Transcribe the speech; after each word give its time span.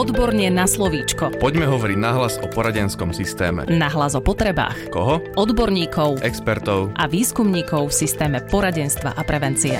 Odborne 0.00 0.48
na 0.48 0.64
slovíčko. 0.64 1.36
Poďme 1.44 1.68
hovoriť 1.68 1.98
nahlas 2.00 2.40
o 2.40 2.48
poradenskom 2.48 3.12
systéme. 3.12 3.68
Nahlas 3.68 4.16
o 4.16 4.24
potrebách. 4.24 4.88
Koho? 4.88 5.20
Odborníkov. 5.36 6.24
Expertov. 6.24 6.96
A 6.96 7.04
výskumníkov 7.04 7.92
v 7.92 8.08
systéme 8.08 8.40
poradenstva 8.40 9.12
a 9.12 9.20
prevencie. 9.28 9.76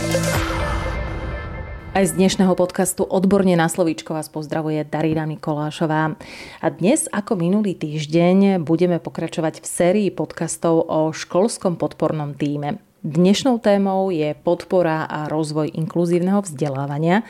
Aj 1.96 2.04
z 2.04 2.12
dnešného 2.20 2.52
podcastu 2.52 3.00
Odborne 3.00 3.56
na 3.56 3.72
slovíčko 3.72 4.12
vás 4.12 4.28
pozdravuje 4.28 4.84
Darina 4.84 5.24
Mikolášová. 5.24 6.12
A 6.60 6.66
dnes, 6.68 7.08
ako 7.08 7.40
minulý 7.40 7.72
týždeň, 7.72 8.60
budeme 8.60 9.00
pokračovať 9.00 9.64
v 9.64 9.66
sérii 9.72 10.08
podcastov 10.12 10.84
o 10.84 11.16
školskom 11.16 11.80
podpornom 11.80 12.36
týme. 12.36 12.76
Dnešnou 13.00 13.56
témou 13.64 14.12
je 14.12 14.36
podpora 14.36 15.08
a 15.08 15.24
rozvoj 15.32 15.72
inkluzívneho 15.72 16.44
vzdelávania, 16.44 17.24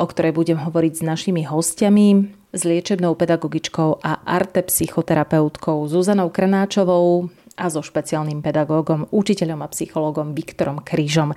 o 0.00 0.04
ktorej 0.08 0.32
budem 0.32 0.56
hovoriť 0.56 0.92
s 0.96 1.02
našimi 1.04 1.44
hostiami, 1.44 2.08
s 2.56 2.62
liečebnou 2.64 3.12
pedagogičkou 3.14 4.00
a 4.00 4.24
arte 4.24 4.64
psychoterapeutkou 4.64 5.84
Zuzanou 5.86 6.32
Krnáčovou 6.32 7.28
a 7.60 7.68
so 7.68 7.84
špeciálnym 7.84 8.40
pedagógom, 8.40 9.12
učiteľom 9.12 9.60
a 9.60 9.68
psychológom 9.68 10.32
Viktorom 10.32 10.80
Kryžom. 10.80 11.36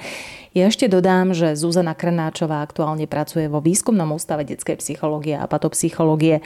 Ja 0.56 0.72
ešte 0.72 0.88
dodám, 0.88 1.36
že 1.36 1.60
Zuzana 1.60 1.92
Krnáčová 1.92 2.64
aktuálne 2.64 3.06
pracuje 3.12 3.52
vo 3.52 3.60
výskumnom 3.60 4.16
ústave 4.16 4.48
detskej 4.48 4.80
psychológie 4.80 5.36
a 5.36 5.44
patopsychológie 5.46 6.40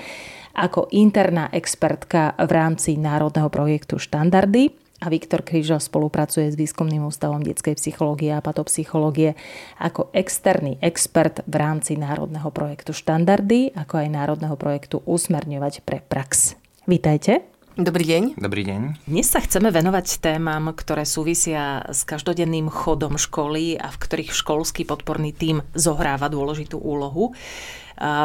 ako 0.57 0.89
interná 0.89 1.53
expertka 1.53 2.33
v 2.41 2.49
rámci 2.49 2.97
národného 2.97 3.53
projektu 3.53 4.01
Štandardy 4.01 4.73
a 4.97 5.07
Viktor 5.13 5.45
Kryžo 5.45 5.77
spolupracuje 5.77 6.49
s 6.49 6.57
Výskumným 6.57 7.05
ústavom 7.05 7.41
detskej 7.41 7.77
psychológie 7.77 8.33
a 8.33 8.41
patopsychológie 8.41 9.37
ako 9.77 10.09
externý 10.13 10.81
expert 10.81 11.45
v 11.45 11.55
rámci 11.57 11.99
národného 11.99 12.49
projektu 12.49 12.97
Štandardy, 12.97 13.77
ako 13.77 14.01
aj 14.01 14.07
národného 14.09 14.55
projektu 14.57 15.05
Usmerňovať 15.05 15.85
pre 15.85 16.01
prax. 16.01 16.57
Vítajte. 16.89 17.56
Dobrý 17.77 18.09
deň. 18.09 18.41
Dobrý 18.41 18.65
deň. 18.65 19.05
Dnes 19.05 19.29
sa 19.29 19.37
chceme 19.37 19.69
venovať 19.69 20.17
témam, 20.17 20.73
ktoré 20.73 21.05
súvisia 21.05 21.85
s 21.85 22.09
každodenným 22.09 22.73
chodom 22.73 23.21
školy 23.21 23.77
a 23.77 23.93
v 23.93 24.01
ktorých 24.01 24.33
školský 24.33 24.81
podporný 24.81 25.29
tím 25.29 25.61
zohráva 25.77 26.25
dôležitú 26.25 26.81
úlohu. 26.81 27.37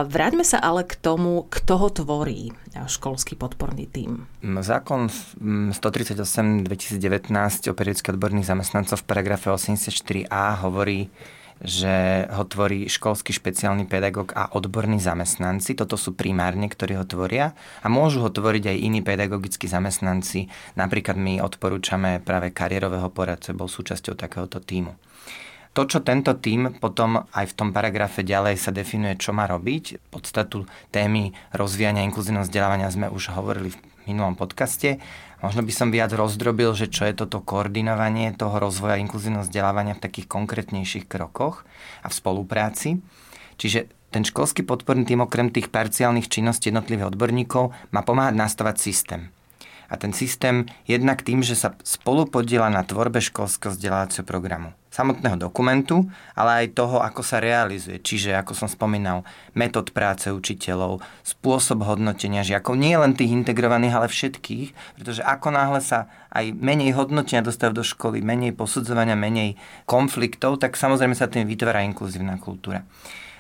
Vráťme 0.09 0.41
sa 0.41 0.57
ale 0.57 0.89
k 0.89 0.97
tomu, 0.97 1.45
kto 1.53 1.85
ho 1.85 1.89
tvorí, 1.93 2.57
školský 2.73 3.37
podporný 3.37 3.93
tím. 3.93 4.25
Zákon 4.41 5.13
138 5.13 6.65
2019 6.65 6.97
o 7.69 7.77
periodických 7.77 8.17
odborných 8.17 8.49
zamestnancov 8.49 9.05
v 9.05 9.09
paragrafe 9.09 9.53
84a 9.53 10.65
hovorí, 10.65 11.13
že 11.63 12.27
ho 12.27 12.43
tvorí 12.43 12.91
školský 12.91 13.31
špeciálny 13.31 13.87
pedagóg 13.87 14.35
a 14.35 14.51
odborní 14.51 14.99
zamestnanci. 14.99 15.79
Toto 15.79 15.95
sú 15.95 16.13
primárne, 16.13 16.67
ktorí 16.67 16.99
ho 16.99 17.07
tvoria 17.07 17.55
a 17.81 17.87
môžu 17.87 18.27
ho 18.27 18.31
tvoriť 18.35 18.75
aj 18.75 18.83
iní 18.83 19.01
pedagogickí 19.01 19.71
zamestnanci. 19.71 20.51
Napríklad 20.75 21.15
my 21.15 21.39
odporúčame 21.39 22.19
práve 22.19 22.51
kariérového 22.51 23.07
poradcu, 23.15 23.55
bol 23.55 23.71
súčasťou 23.71 24.19
takéhoto 24.19 24.59
týmu. 24.59 24.99
To, 25.73 25.89
čo 25.89 26.05
tento 26.05 26.37
tým 26.37 26.77
potom 26.77 27.25
aj 27.33 27.49
v 27.49 27.57
tom 27.57 27.73
paragrafe 27.73 28.21
ďalej 28.21 28.61
sa 28.61 28.77
definuje, 28.77 29.17
čo 29.17 29.33
má 29.33 29.49
robiť, 29.49 30.13
podstatu 30.13 30.69
témy 30.93 31.33
rozvíjania 31.57 32.05
inkluzívneho 32.05 32.45
vzdelávania 32.45 32.93
sme 32.93 33.09
už 33.09 33.33
hovorili 33.33 33.73
v 33.73 33.81
minulom 34.07 34.39
podcaste. 34.39 35.03
Možno 35.43 35.67
by 35.67 35.73
som 35.75 35.91
viac 35.91 36.15
rozdrobil, 36.15 36.73
že 36.73 36.87
čo 36.87 37.05
je 37.05 37.19
toto 37.19 37.43
koordinovanie 37.43 38.31
toho 38.39 38.63
rozvoja 38.63 38.97
inkluzívneho 39.03 39.43
vzdelávania 39.43 39.99
v 39.99 40.05
takých 40.07 40.31
konkrétnejších 40.31 41.11
krokoch 41.11 41.67
a 42.01 42.09
v 42.09 42.15
spolupráci. 42.15 43.03
Čiže 43.59 43.91
ten 44.15 44.23
školský 44.23 44.63
podporný 44.63 45.03
tým 45.09 45.25
okrem 45.25 45.51
tých 45.51 45.73
parciálnych 45.73 46.31
činností 46.31 46.71
jednotlivých 46.71 47.11
odborníkov 47.17 47.75
má 47.91 48.01
pomáhať 48.07 48.35
nastavať 48.39 48.77
systém 48.79 49.23
a 49.93 50.01
ten 50.01 50.17
systém 50.17 50.65
jednak 50.89 51.21
tým, 51.21 51.45
že 51.45 51.53
sa 51.53 51.77
spolu 51.85 52.25
podiela 52.25 52.73
na 52.73 52.81
tvorbe 52.81 53.21
školského 53.21 53.77
vzdelávacieho 53.77 54.25
programu. 54.25 54.73
Samotného 54.89 55.37
dokumentu, 55.37 56.09
ale 56.37 56.65
aj 56.65 56.77
toho, 56.77 57.01
ako 57.01 57.21
sa 57.25 57.41
realizuje. 57.41 58.01
Čiže, 58.01 58.37
ako 58.37 58.53
som 58.57 58.69
spomínal, 58.69 59.25
metód 59.53 59.93
práce 59.93 60.29
učiteľov, 60.29 61.01
spôsob 61.25 61.85
hodnotenia 61.85 62.45
žiakov, 62.45 62.77
nie 62.77 62.93
len 62.97 63.17
tých 63.17 63.33
integrovaných, 63.33 63.97
ale 63.97 64.09
všetkých, 64.09 64.97
pretože 64.97 65.25
ako 65.25 65.49
náhle 65.53 65.81
sa 65.81 66.13
aj 66.33 66.57
menej 66.57 66.93
hodnotenia 66.97 67.45
dostávajú 67.45 67.81
do 67.81 67.85
školy, 67.85 68.21
menej 68.25 68.53
posudzovania, 68.53 69.17
menej 69.17 69.57
konfliktov, 69.89 70.61
tak 70.61 70.77
samozrejme 70.77 71.17
sa 71.17 71.29
tým 71.29 71.49
vytvára 71.49 71.85
inkluzívna 71.89 72.37
kultúra. 72.37 72.85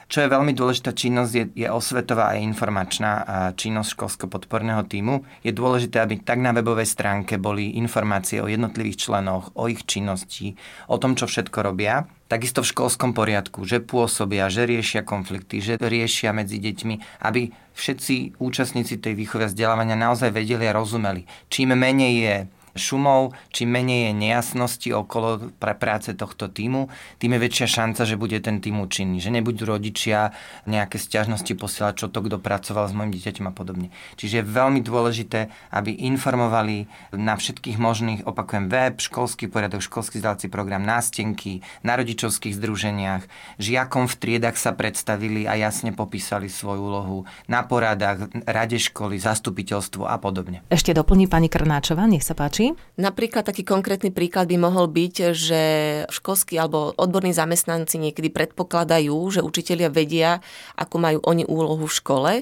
Čo 0.08 0.24
je 0.24 0.32
veľmi 0.32 0.52
dôležitá 0.54 0.94
činnosť, 0.94 1.32
je, 1.34 1.44
je 1.64 1.68
osvetová 1.70 2.32
a 2.32 2.40
informačná 2.40 3.12
činnosť 3.54 3.94
školského 3.94 4.30
podporného 4.30 4.82
týmu. 4.86 5.22
Je 5.42 5.54
dôležité, 5.54 6.02
aby 6.02 6.22
tak 6.22 6.42
na 6.42 6.50
webovej 6.50 6.86
stránke 6.88 7.38
boli 7.38 7.78
informácie 7.78 8.42
o 8.42 8.50
jednotlivých 8.50 9.08
členoch, 9.08 9.54
o 9.54 9.70
ich 9.70 9.86
činnosti, 9.86 10.58
o 10.88 10.96
tom, 10.98 11.14
čo 11.14 11.28
všetko 11.28 11.58
robia. 11.62 12.06
Takisto 12.28 12.64
v 12.64 12.72
školskom 12.72 13.12
poriadku, 13.12 13.68
že 13.68 13.84
pôsobia, 13.84 14.48
že 14.48 14.64
riešia 14.64 15.04
konflikty, 15.04 15.60
že 15.60 15.76
riešia 15.76 16.32
medzi 16.32 16.56
deťmi, 16.56 17.24
aby 17.28 17.52
všetci 17.76 18.40
účastníci 18.40 18.96
tej 18.96 19.12
výchovy 19.12 19.44
a 19.44 19.50
vzdelávania 19.52 20.00
naozaj 20.00 20.32
vedeli 20.32 20.64
a 20.64 20.72
rozumeli. 20.72 21.28
Čím 21.52 21.76
menej 21.76 22.14
je 22.24 22.36
šumov, 22.72 23.36
čím 23.52 23.76
menej 23.76 24.10
je 24.10 24.12
nejasnosti 24.16 24.88
okolo 24.92 25.52
pre 25.60 25.76
práce 25.76 26.12
tohto 26.16 26.48
týmu, 26.48 26.88
tým 27.20 27.36
je 27.36 27.40
väčšia 27.44 27.66
šanca, 27.68 28.02
že 28.08 28.16
bude 28.16 28.38
ten 28.40 28.64
tým 28.64 28.80
účinný. 28.80 29.20
Že 29.20 29.40
nebudú 29.40 29.68
rodičia 29.68 30.32
nejaké 30.64 30.96
stiažnosti 30.96 31.52
posielať, 31.52 31.94
čo 32.04 32.06
to 32.08 32.24
kto 32.24 32.40
pracoval 32.40 32.88
s 32.88 32.96
mojim 32.96 33.12
dieťaťom 33.12 33.46
a 33.48 33.52
podobne. 33.52 33.88
Čiže 34.16 34.40
je 34.40 34.44
veľmi 34.48 34.80
dôležité, 34.80 35.52
aby 35.72 35.92
informovali 36.08 36.88
na 37.12 37.36
všetkých 37.36 37.76
možných, 37.76 38.24
opakujem, 38.24 38.72
web, 38.72 38.96
školský 39.00 39.52
poriadok, 39.52 39.84
školský 39.84 40.20
vzdelávací 40.20 40.48
program, 40.48 40.84
nástenky, 40.84 41.60
na 41.84 41.98
rodičovských 42.00 42.56
združeniach, 42.56 43.26
žiakom 43.60 44.08
v 44.08 44.14
triedach 44.16 44.56
sa 44.56 44.72
predstavili 44.72 45.44
a 45.44 45.58
jasne 45.58 45.92
popísali 45.92 46.48
svoju 46.48 46.80
úlohu 46.80 47.18
na 47.50 47.66
poradách, 47.66 48.32
rade 48.48 48.78
školy, 48.80 49.20
zastupiteľstvo 49.20 50.08
a 50.08 50.16
podobne. 50.16 50.64
Ešte 50.72 50.96
doplní 50.96 51.28
pani 51.28 51.52
Krnáčová, 51.52 52.08
nech 52.08 52.24
sa 52.24 52.32
páči 52.32 52.61
páči. 52.70 53.00
Napríklad 53.00 53.42
taký 53.42 53.66
konkrétny 53.66 54.14
príklad 54.14 54.46
by 54.46 54.56
mohol 54.62 54.86
byť, 54.86 55.14
že 55.34 55.62
školskí 56.06 56.54
alebo 56.54 56.94
odborní 56.94 57.34
zamestnanci 57.34 57.98
niekedy 57.98 58.30
predpokladajú, 58.30 59.16
že 59.34 59.42
učitelia 59.42 59.90
vedia, 59.90 60.38
ako 60.78 60.96
majú 61.02 61.18
oni 61.26 61.42
úlohu 61.48 61.90
v 61.90 61.96
škole 61.96 62.32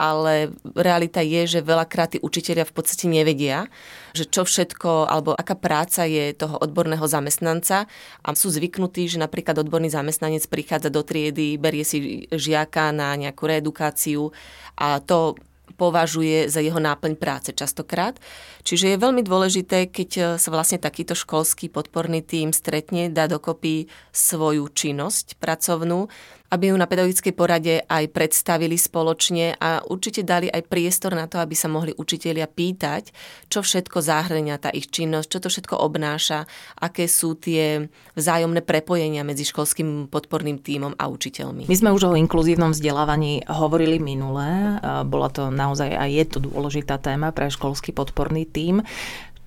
ale 0.00 0.48
realita 0.64 1.20
je, 1.20 1.44
že 1.44 1.60
veľakrát 1.60 2.16
tí 2.16 2.18
učiteľia 2.24 2.64
v 2.64 2.72
podstate 2.72 3.04
nevedia, 3.04 3.68
že 4.16 4.24
čo 4.24 4.48
všetko, 4.48 5.04
alebo 5.04 5.36
aká 5.36 5.52
práca 5.52 6.08
je 6.08 6.32
toho 6.32 6.56
odborného 6.56 7.04
zamestnanca 7.04 7.84
a 8.24 8.28
sú 8.32 8.48
zvyknutí, 8.48 9.12
že 9.12 9.20
napríklad 9.20 9.60
odborný 9.60 9.92
zamestnanec 9.92 10.48
prichádza 10.48 10.88
do 10.88 11.04
triedy, 11.04 11.60
berie 11.60 11.84
si 11.84 12.24
žiaka 12.32 12.96
na 12.96 13.12
nejakú 13.12 13.44
reedukáciu 13.44 14.32
a 14.80 15.04
to 15.04 15.36
považuje 15.76 16.50
za 16.50 16.58
jeho 16.62 16.78
náplň 16.78 17.14
práce 17.18 17.50
častokrát. 17.54 18.18
Čiže 18.62 18.94
je 18.94 19.02
veľmi 19.02 19.22
dôležité, 19.24 19.88
keď 19.88 20.36
sa 20.36 20.48
vlastne 20.52 20.82
takýto 20.82 21.14
školský 21.16 21.70
podporný 21.72 22.20
tím 22.20 22.50
stretne, 22.52 23.08
dá 23.08 23.30
dokopy 23.30 23.86
svoju 24.10 24.68
činnosť 24.70 25.38
pracovnú 25.38 26.10
aby 26.50 26.74
ju 26.74 26.76
na 26.76 26.90
pedagogickej 26.90 27.34
porade 27.34 27.74
aj 27.86 28.10
predstavili 28.10 28.74
spoločne 28.74 29.54
a 29.54 29.86
určite 29.86 30.26
dali 30.26 30.50
aj 30.50 30.66
priestor 30.66 31.14
na 31.14 31.30
to, 31.30 31.38
aby 31.38 31.54
sa 31.54 31.70
mohli 31.70 31.94
učitelia 31.94 32.50
pýtať, 32.50 33.14
čo 33.46 33.62
všetko 33.62 34.02
zahrania 34.02 34.58
tá 34.58 34.74
ich 34.74 34.90
činnosť, 34.90 35.28
čo 35.30 35.38
to 35.38 35.48
všetko 35.48 35.78
obnáša, 35.78 36.50
aké 36.82 37.06
sú 37.06 37.38
tie 37.38 37.86
vzájomné 38.18 38.66
prepojenia 38.66 39.22
medzi 39.22 39.46
školským 39.46 40.10
podporným 40.10 40.58
tímom 40.58 40.98
a 40.98 41.06
učiteľmi. 41.06 41.70
My 41.70 41.76
sme 41.78 41.94
už 41.94 42.10
o 42.10 42.18
inkluzívnom 42.18 42.74
vzdelávaní 42.74 43.46
hovorili 43.46 44.02
minule, 44.02 44.82
bola 45.06 45.30
to 45.30 45.54
naozaj 45.54 45.94
aj 45.94 46.10
je 46.10 46.24
to 46.26 46.38
dôležitá 46.42 46.98
téma 46.98 47.30
pre 47.30 47.46
školský 47.46 47.94
podporný 47.94 48.42
tím. 48.44 48.82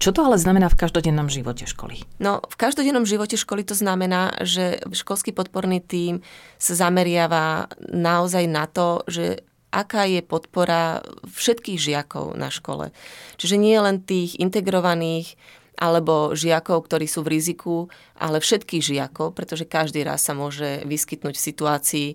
Čo 0.03 0.11
to 0.11 0.27
ale 0.27 0.35
znamená 0.35 0.67
v 0.67 0.75
každodennom 0.83 1.31
živote 1.31 1.63
školy? 1.63 2.03
No, 2.19 2.44
v 2.44 2.55
každodennom 2.59 3.07
živote 3.07 3.39
školy 3.39 3.63
to 3.63 3.71
znamená, 3.71 4.35
že 4.44 4.83
školský 4.91 5.31
podporný 5.31 5.79
tím 5.79 6.19
sa 6.59 6.75
zameriava 6.75 7.71
naozaj 7.79 8.44
na 8.51 8.67
to, 8.67 9.07
že 9.07 9.47
aká 9.71 10.03
je 10.03 10.19
podpora 10.19 11.00
všetkých 11.23 11.79
žiakov 11.79 12.35
na 12.35 12.51
škole. 12.51 12.91
Čiže 13.39 13.55
nie 13.55 13.79
len 13.79 14.03
tých 14.03 14.35
integrovaných 14.44 15.39
alebo 15.79 16.35
žiakov, 16.35 16.83
ktorí 16.83 17.07
sú 17.07 17.23
v 17.23 17.39
riziku, 17.39 17.88
ale 18.19 18.44
všetkých 18.44 18.83
žiakov, 18.83 19.31
pretože 19.31 19.63
každý 19.63 20.03
raz 20.03 20.19
sa 20.19 20.35
môže 20.35 20.83
vyskytnúť 20.83 21.39
v 21.39 21.45
situácii, 21.47 22.07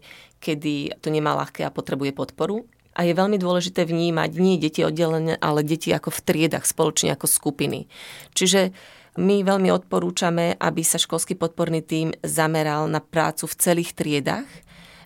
kedy 0.44 1.00
to 1.00 1.08
nemá 1.08 1.32
ľahké 1.40 1.64
a 1.64 1.73
potrebuje 1.73 2.12
podporu 2.12 2.69
a 2.99 3.06
je 3.06 3.15
veľmi 3.15 3.39
dôležité 3.39 3.87
vnímať 3.87 4.31
nie 4.43 4.59
deti 4.59 4.83
oddelené, 4.83 5.39
ale 5.39 5.62
deti 5.62 5.95
ako 5.95 6.11
v 6.11 6.21
triedach, 6.27 6.67
spoločne 6.67 7.15
ako 7.15 7.31
skupiny. 7.31 7.87
Čiže 8.35 8.75
my 9.19 9.47
veľmi 9.47 9.71
odporúčame, 9.71 10.59
aby 10.59 10.83
sa 10.83 10.99
školský 10.99 11.39
podporný 11.39 11.87
tím 11.87 12.11
zameral 12.27 12.91
na 12.91 12.99
prácu 12.99 13.47
v 13.47 13.59
celých 13.59 13.95
triedach, 13.95 14.47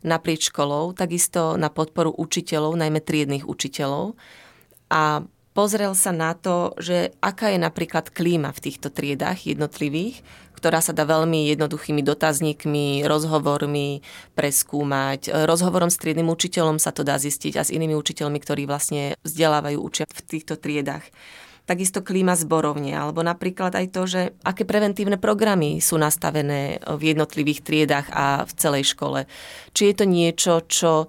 naprieč 0.05 0.49
školou, 0.49 0.97
takisto 0.97 1.61
na 1.61 1.69
podporu 1.69 2.13
učiteľov, 2.17 2.81
najmä 2.81 3.05
triednych 3.05 3.45
učiteľov. 3.45 4.17
A 4.93 5.25
pozrel 5.53 5.93
sa 5.93 6.13
na 6.13 6.33
to, 6.37 6.77
že 6.81 7.17
aká 7.21 7.53
je 7.53 7.61
napríklad 7.61 8.13
klíma 8.13 8.53
v 8.53 8.63
týchto 8.69 8.89
triedách 8.93 9.49
jednotlivých, 9.49 10.21
ktorá 10.63 10.79
sa 10.79 10.95
dá 10.95 11.03
veľmi 11.03 11.51
jednoduchými 11.59 12.07
dotazníkmi, 12.07 13.03
rozhovormi 13.03 13.99
preskúmať. 14.39 15.35
Rozhovorom 15.43 15.91
s 15.91 15.99
triednym 15.99 16.31
učiteľom 16.31 16.79
sa 16.79 16.95
to 16.95 17.03
dá 17.03 17.19
zistiť 17.19 17.59
a 17.59 17.67
s 17.67 17.75
inými 17.75 17.99
učiteľmi, 17.99 18.39
ktorí 18.39 18.71
vlastne 18.71 19.19
vzdelávajú, 19.27 19.83
učia 19.83 20.07
v 20.07 20.23
týchto 20.23 20.55
triedách 20.55 21.03
takisto 21.63 22.03
klíma 22.03 22.35
zborovne, 22.35 22.91
alebo 22.91 23.23
napríklad 23.23 23.79
aj 23.79 23.87
to, 23.95 24.03
že 24.11 24.23
aké 24.43 24.67
preventívne 24.67 25.15
programy 25.15 25.79
sú 25.79 25.95
nastavené 25.95 26.83
v 26.83 27.15
jednotlivých 27.15 27.63
triedách 27.63 28.11
a 28.11 28.43
v 28.43 28.53
celej 28.59 28.91
škole. 28.93 29.31
Či 29.71 29.95
je 29.95 29.95
to 29.95 30.05
niečo, 30.05 30.53
čo 30.67 31.07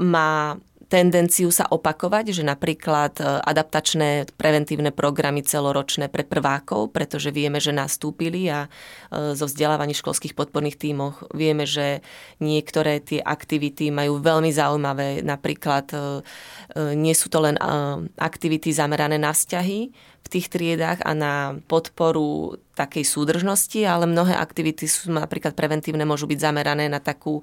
má 0.00 0.56
tendenciu 0.88 1.52
sa 1.52 1.68
opakovať, 1.68 2.32
že 2.32 2.42
napríklad 2.42 3.20
e, 3.20 3.24
adaptačné 3.44 4.32
preventívne 4.40 4.88
programy 4.88 5.44
celoročné 5.44 6.08
pre 6.08 6.24
prvákov, 6.24 6.96
pretože 6.96 7.28
vieme, 7.28 7.60
že 7.60 7.76
nastúpili 7.76 8.48
a 8.48 8.66
e, 8.66 9.36
zo 9.36 9.44
vzdelávaní 9.44 9.92
školských 9.92 10.32
podporných 10.32 10.80
tímoch 10.80 11.28
vieme, 11.36 11.68
že 11.68 12.00
niektoré 12.40 13.04
tie 13.04 13.20
aktivity 13.20 13.92
majú 13.92 14.18
veľmi 14.18 14.48
zaujímavé, 14.48 15.20
napríklad 15.20 15.92
e, 15.92 15.98
nie 16.96 17.12
sú 17.12 17.28
to 17.28 17.44
len 17.44 17.60
aktivity 18.16 18.72
zamerané 18.72 19.20
na 19.20 19.32
vzťahy 19.36 19.80
v 20.24 20.28
tých 20.28 20.48
triedách 20.52 21.04
a 21.04 21.12
na 21.12 21.34
podporu 21.68 22.60
takej 22.76 23.04
súdržnosti, 23.04 23.80
ale 23.82 24.06
mnohé 24.06 24.36
aktivity 24.36 24.86
sú 24.86 25.10
napríklad 25.10 25.56
preventívne, 25.56 26.04
môžu 26.04 26.28
byť 26.28 26.38
zamerané 26.38 26.86
na 26.86 27.00
takú 27.00 27.42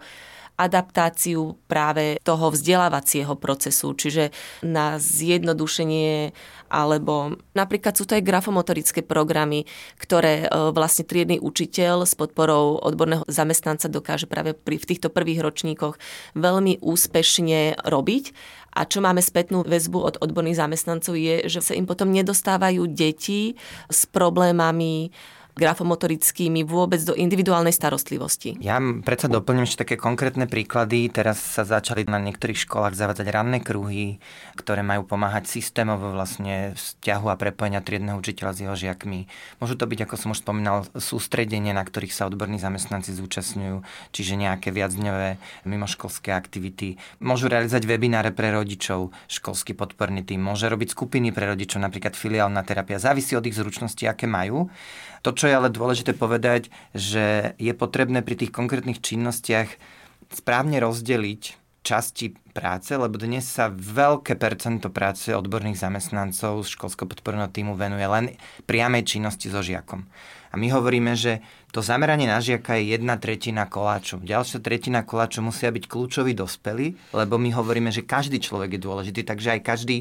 adaptáciu 0.56 1.60
práve 1.68 2.20
toho 2.24 2.52
vzdelávacieho 2.52 3.36
procesu, 3.36 3.92
čiže 3.96 4.32
na 4.64 4.98
zjednodušenie 4.98 6.32
alebo 6.66 7.38
napríklad 7.54 7.94
sú 7.94 8.10
to 8.10 8.18
aj 8.18 8.26
grafomotorické 8.26 9.06
programy, 9.06 9.70
ktoré 10.02 10.46
e, 10.46 10.74
vlastne 10.74 11.06
triedny 11.06 11.38
učiteľ 11.38 12.10
s 12.10 12.18
podporou 12.18 12.82
odborného 12.82 13.24
zamestnanca 13.30 13.86
dokáže 13.86 14.26
práve 14.26 14.58
pri, 14.58 14.82
v 14.82 14.90
týchto 14.90 15.14
prvých 15.14 15.46
ročníkoch 15.46 15.96
veľmi 16.34 16.82
úspešne 16.82 17.86
robiť. 17.86 18.26
A 18.76 18.84
čo 18.84 19.00
máme 19.00 19.24
spätnú 19.24 19.64
väzbu 19.64 20.00
od 20.04 20.16
odborných 20.20 20.60
zamestnancov 20.60 21.16
je, 21.16 21.48
že 21.48 21.64
sa 21.64 21.72
im 21.80 21.88
potom 21.88 22.12
nedostávajú 22.12 22.92
deti 22.92 23.56
s 23.88 24.04
problémami 24.04 25.16
grafomotorickými 25.56 26.68
vôbec 26.68 27.00
do 27.02 27.16
individuálnej 27.16 27.72
starostlivosti. 27.72 28.60
Ja 28.60 28.78
predsa 29.02 29.32
doplním 29.32 29.64
ešte 29.64 29.88
také 29.88 29.96
konkrétne 29.96 30.46
príklady. 30.52 31.08
Teraz 31.08 31.40
sa 31.40 31.64
začali 31.64 32.04
na 32.06 32.20
niektorých 32.20 32.68
školách 32.68 32.94
zavádzať 32.96 33.28
ranné 33.32 33.64
kruhy, 33.64 34.20
ktoré 34.60 34.84
majú 34.84 35.08
pomáhať 35.08 35.48
systémovo 35.48 36.12
vlastne 36.12 36.76
vzťahu 36.76 37.28
a 37.32 37.40
prepojenia 37.40 37.80
triedneho 37.80 38.20
učiteľa 38.20 38.52
s 38.52 38.62
jeho 38.68 38.76
žiakmi. 38.76 39.32
Môžu 39.64 39.80
to 39.80 39.88
byť, 39.88 40.00
ako 40.06 40.16
som 40.20 40.30
už 40.36 40.44
spomínal, 40.44 40.84
sústredenie, 40.92 41.72
na 41.72 41.88
ktorých 41.88 42.12
sa 42.12 42.28
odborní 42.28 42.60
zamestnanci 42.60 43.16
zúčastňujú, 43.16 43.82
čiže 44.12 44.36
nejaké 44.36 44.76
viacdňové 44.76 45.40
mimoškolské 45.64 46.36
aktivity. 46.36 47.00
Môžu 47.24 47.48
realizovať 47.48 47.88
webináre 47.88 48.36
pre 48.36 48.52
rodičov, 48.52 49.16
školský 49.32 49.72
podporný 49.72 50.28
tým, 50.28 50.44
môže 50.44 50.68
robiť 50.68 50.92
skupiny 50.92 51.32
pre 51.32 51.48
rodičov, 51.48 51.80
napríklad 51.80 52.14
filiálna 52.14 52.62
terapia. 52.68 53.00
Závisí 53.00 53.40
od 53.40 53.48
ich 53.48 53.56
zručností, 53.56 54.04
aké 54.04 54.28
majú. 54.28 54.68
To, 55.26 55.34
čo 55.34 55.45
je 55.46 55.56
ale 55.56 55.70
dôležité 55.70 56.18
povedať, 56.18 56.74
že 56.92 57.56
je 57.62 57.74
potrebné 57.74 58.22
pri 58.22 58.36
tých 58.38 58.52
konkrétnych 58.52 59.00
činnostiach 59.00 59.70
správne 60.34 60.82
rozdeliť 60.82 61.66
časti 61.86 62.34
práce, 62.58 62.98
lebo 62.98 63.22
dnes 63.22 63.46
sa 63.46 63.70
veľké 63.70 64.42
percento 64.42 64.90
práce 64.90 65.30
odborných 65.30 65.78
zamestnancov 65.78 66.66
z 66.66 66.74
školského 66.74 67.06
podporného 67.06 67.54
týmu 67.54 67.78
venuje 67.78 68.02
len 68.10 68.34
priamej 68.66 69.06
činnosti 69.06 69.54
so 69.54 69.62
žiakom. 69.62 70.10
A 70.50 70.58
my 70.58 70.72
hovoríme, 70.74 71.14
že 71.14 71.46
to 71.70 71.86
zameranie 71.86 72.26
na 72.26 72.42
žiaka 72.42 72.80
je 72.80 72.96
jedna 72.96 73.20
tretina 73.22 73.70
koláču. 73.70 74.18
Ďalšia 74.24 74.64
tretina 74.64 75.06
koláču 75.06 75.46
musia 75.46 75.70
byť 75.70 75.86
kľúčoví 75.86 76.34
dospelí, 76.34 76.96
lebo 77.14 77.36
my 77.38 77.54
hovoríme, 77.54 77.92
že 77.94 78.08
každý 78.08 78.42
človek 78.42 78.80
je 78.80 78.82
dôležitý, 78.82 79.22
takže 79.28 79.60
aj 79.60 79.62
každý 79.62 79.98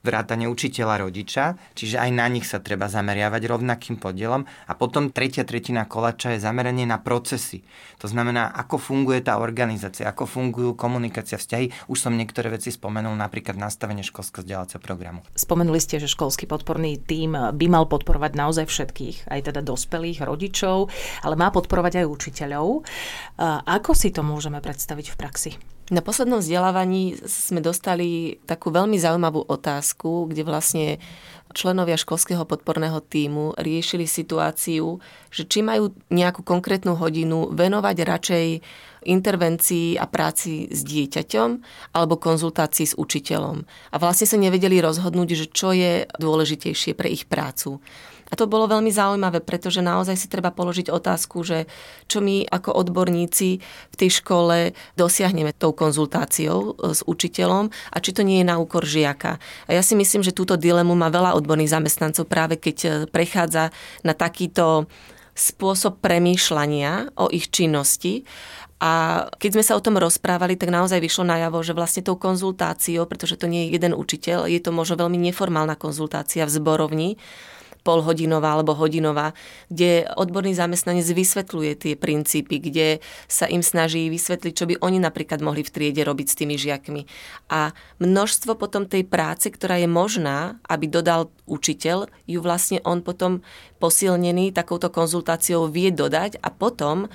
vrátane 0.00 0.48
učiteľa 0.48 1.04
rodiča, 1.04 1.60
čiže 1.76 2.00
aj 2.00 2.10
na 2.16 2.26
nich 2.32 2.48
sa 2.48 2.60
treba 2.60 2.88
zameriavať 2.88 3.42
rovnakým 3.44 4.00
podielom. 4.00 4.48
A 4.68 4.72
potom 4.72 5.12
tretia 5.12 5.44
tretina 5.44 5.84
kolača 5.84 6.32
je 6.32 6.40
zameranie 6.40 6.88
na 6.88 6.96
procesy. 6.96 7.60
To 8.00 8.08
znamená, 8.08 8.48
ako 8.56 8.80
funguje 8.80 9.20
tá 9.20 9.36
organizácia, 9.36 10.08
ako 10.08 10.24
fungujú 10.24 10.72
komunikácia, 10.72 11.36
vzťahy. 11.36 11.92
Už 11.92 12.00
som 12.00 12.16
niektoré 12.16 12.48
veci 12.48 12.72
spomenul, 12.72 13.12
napríklad 13.12 13.60
nastavenie 13.60 14.00
školského 14.00 14.40
vzdelávacieho 14.40 14.80
programu. 14.80 15.20
Spomenuli 15.36 15.80
ste, 15.80 16.00
že 16.00 16.08
školský 16.08 16.48
podporný 16.48 16.96
tím 16.96 17.36
by 17.36 17.66
mal 17.68 17.84
podporovať 17.84 18.32
naozaj 18.36 18.64
všetkých, 18.72 19.28
aj 19.28 19.52
teda 19.52 19.60
dospelých, 19.60 20.24
rodičov, 20.24 20.88
ale 21.20 21.36
má 21.36 21.52
podporovať 21.52 22.00
aj 22.00 22.06
učiteľov. 22.08 22.88
Ako 23.68 23.92
si 23.92 24.08
to 24.16 24.24
môžeme 24.24 24.64
predstaviť 24.64 25.06
v 25.12 25.18
praxi? 25.20 25.52
Na 25.90 26.06
poslednom 26.06 26.38
vzdelávaní 26.38 27.18
sme 27.26 27.58
dostali 27.58 28.38
takú 28.46 28.70
veľmi 28.70 28.94
zaujímavú 28.94 29.42
otázku, 29.42 30.30
kde 30.30 30.46
vlastne 30.46 30.86
členovia 31.50 31.98
školského 31.98 32.46
podporného 32.46 33.02
týmu 33.02 33.58
riešili 33.58 34.06
situáciu, 34.06 35.02
že 35.34 35.42
či 35.50 35.66
majú 35.66 35.90
nejakú 36.14 36.46
konkrétnu 36.46 36.94
hodinu 36.94 37.50
venovať 37.50 37.96
radšej 38.06 38.46
intervencii 39.02 39.98
a 39.98 40.06
práci 40.06 40.70
s 40.70 40.86
dieťaťom 40.86 41.50
alebo 41.90 42.22
konzultácii 42.22 42.94
s 42.94 42.94
učiteľom. 42.94 43.66
A 43.90 43.96
vlastne 43.98 44.30
sa 44.30 44.38
nevedeli 44.38 44.78
rozhodnúť, 44.78 45.28
že 45.34 45.46
čo 45.50 45.74
je 45.74 46.06
dôležitejšie 46.22 46.94
pre 46.94 47.10
ich 47.10 47.26
prácu. 47.26 47.82
A 48.30 48.38
to 48.38 48.46
bolo 48.46 48.70
veľmi 48.70 48.94
zaujímavé, 48.94 49.42
pretože 49.42 49.82
naozaj 49.82 50.14
si 50.14 50.30
treba 50.30 50.54
položiť 50.54 50.86
otázku, 50.94 51.42
že 51.42 51.66
čo 52.06 52.22
my 52.22 52.46
ako 52.46 52.70
odborníci 52.78 53.58
v 53.90 53.96
tej 53.98 54.10
škole 54.22 54.70
dosiahneme 54.94 55.50
tou 55.50 55.74
konzultáciou 55.74 56.58
e, 56.78 56.94
s 56.94 57.02
učiteľom 57.02 57.74
a 57.90 57.96
či 57.98 58.10
to 58.14 58.22
nie 58.22 58.42
je 58.42 58.46
na 58.46 58.62
úkor 58.62 58.86
žiaka. 58.86 59.42
A 59.66 59.70
ja 59.74 59.82
si 59.82 59.98
myslím, 59.98 60.22
že 60.22 60.30
túto 60.30 60.54
dilemu 60.54 60.94
má 60.94 61.10
veľa 61.10 61.34
odborných 61.34 61.74
zamestnancov 61.74 62.30
práve 62.30 62.54
keď 62.54 62.76
e, 62.86 62.90
prechádza 63.10 63.74
na 64.06 64.14
takýto 64.14 64.86
spôsob 65.34 65.98
premýšľania 65.98 67.18
o 67.18 67.26
ich 67.34 67.50
činnosti. 67.50 68.22
A 68.80 69.26
keď 69.36 69.50
sme 69.60 69.64
sa 69.64 69.76
o 69.76 69.84
tom 69.84 70.00
rozprávali, 70.00 70.56
tak 70.56 70.72
naozaj 70.72 71.04
vyšlo 71.04 71.28
najavo, 71.28 71.60
že 71.60 71.76
vlastne 71.76 72.00
tou 72.00 72.16
konzultáciou, 72.16 73.04
pretože 73.04 73.36
to 73.36 73.44
nie 73.44 73.68
je 73.68 73.76
jeden 73.76 73.92
učiteľ, 73.92 74.48
je 74.48 74.56
to 74.56 74.72
možno 74.72 74.96
veľmi 74.96 75.20
neformálna 75.20 75.76
konzultácia 75.76 76.48
v 76.48 76.54
zborovni, 76.56 77.10
polhodinová 77.80 78.56
alebo 78.56 78.76
hodinová, 78.76 79.32
kde 79.72 80.06
odborný 80.16 80.52
zamestnanec 80.56 81.06
vysvetľuje 81.06 81.72
tie 81.76 81.94
princípy, 81.96 82.60
kde 82.60 82.86
sa 83.26 83.48
im 83.48 83.64
snaží 83.64 84.08
vysvetliť, 84.12 84.52
čo 84.52 84.68
by 84.68 84.74
oni 84.84 84.98
napríklad 85.00 85.40
mohli 85.40 85.64
v 85.64 85.72
triede 85.72 86.02
robiť 86.04 86.26
s 86.28 86.38
tými 86.38 86.56
žiakmi. 86.60 87.08
A 87.48 87.72
množstvo 88.00 88.56
potom 88.56 88.84
tej 88.84 89.08
práce, 89.08 89.48
ktorá 89.48 89.80
je 89.80 89.88
možná, 89.88 90.60
aby 90.68 90.86
dodal 90.86 91.32
učiteľ, 91.48 92.06
ju 92.28 92.38
vlastne 92.44 92.78
on 92.84 93.00
potom 93.00 93.40
posilnený 93.80 94.52
takouto 94.52 94.92
konzultáciou 94.92 95.66
vie 95.72 95.88
dodať 95.90 96.38
a 96.44 96.52
potom 96.52 97.08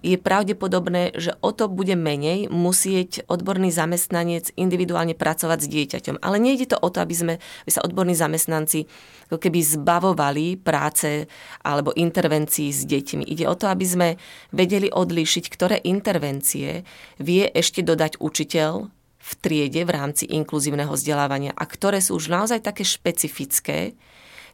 je 0.00 0.16
pravdepodobné, 0.16 1.12
že 1.16 1.36
o 1.44 1.52
to 1.52 1.68
bude 1.68 1.92
menej 1.96 2.48
musieť 2.48 3.24
odborný 3.28 3.68
zamestnanec 3.68 4.52
individuálne 4.56 5.12
pracovať 5.12 5.58
s 5.64 5.68
dieťaťom. 5.68 6.16
Ale 6.24 6.40
nejde 6.40 6.72
to 6.72 6.76
o 6.80 6.88
to, 6.88 7.04
aby, 7.04 7.14
sme, 7.14 7.34
aby 7.38 7.70
sa 7.70 7.84
odborní 7.84 8.16
zamestnanci 8.16 8.88
keby 9.30 9.62
zbavovali 9.62 10.58
práce 10.58 11.30
alebo 11.62 11.94
intervencií 11.94 12.74
s 12.74 12.82
deťmi. 12.82 13.30
Ide 13.30 13.46
o 13.46 13.54
to, 13.54 13.70
aby 13.70 13.86
sme 13.86 14.08
vedeli 14.50 14.90
odlíšiť, 14.90 15.44
ktoré 15.46 15.76
intervencie 15.86 16.82
vie 17.22 17.44
ešte 17.46 17.86
dodať 17.86 18.18
učiteľ 18.18 18.90
v 19.20 19.32
triede 19.38 19.84
v 19.86 19.94
rámci 19.94 20.24
inkluzívneho 20.26 20.96
vzdelávania 20.96 21.52
a 21.54 21.64
ktoré 21.68 22.00
sú 22.02 22.18
už 22.18 22.32
naozaj 22.32 22.64
také 22.64 22.82
špecifické, 22.82 23.94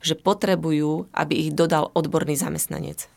že 0.03 0.19
potrebujú, 0.19 1.09
aby 1.17 1.49
ich 1.49 1.51
dodal 1.57 1.89
odborný 1.97 2.37
zamestnanec. 2.37 3.09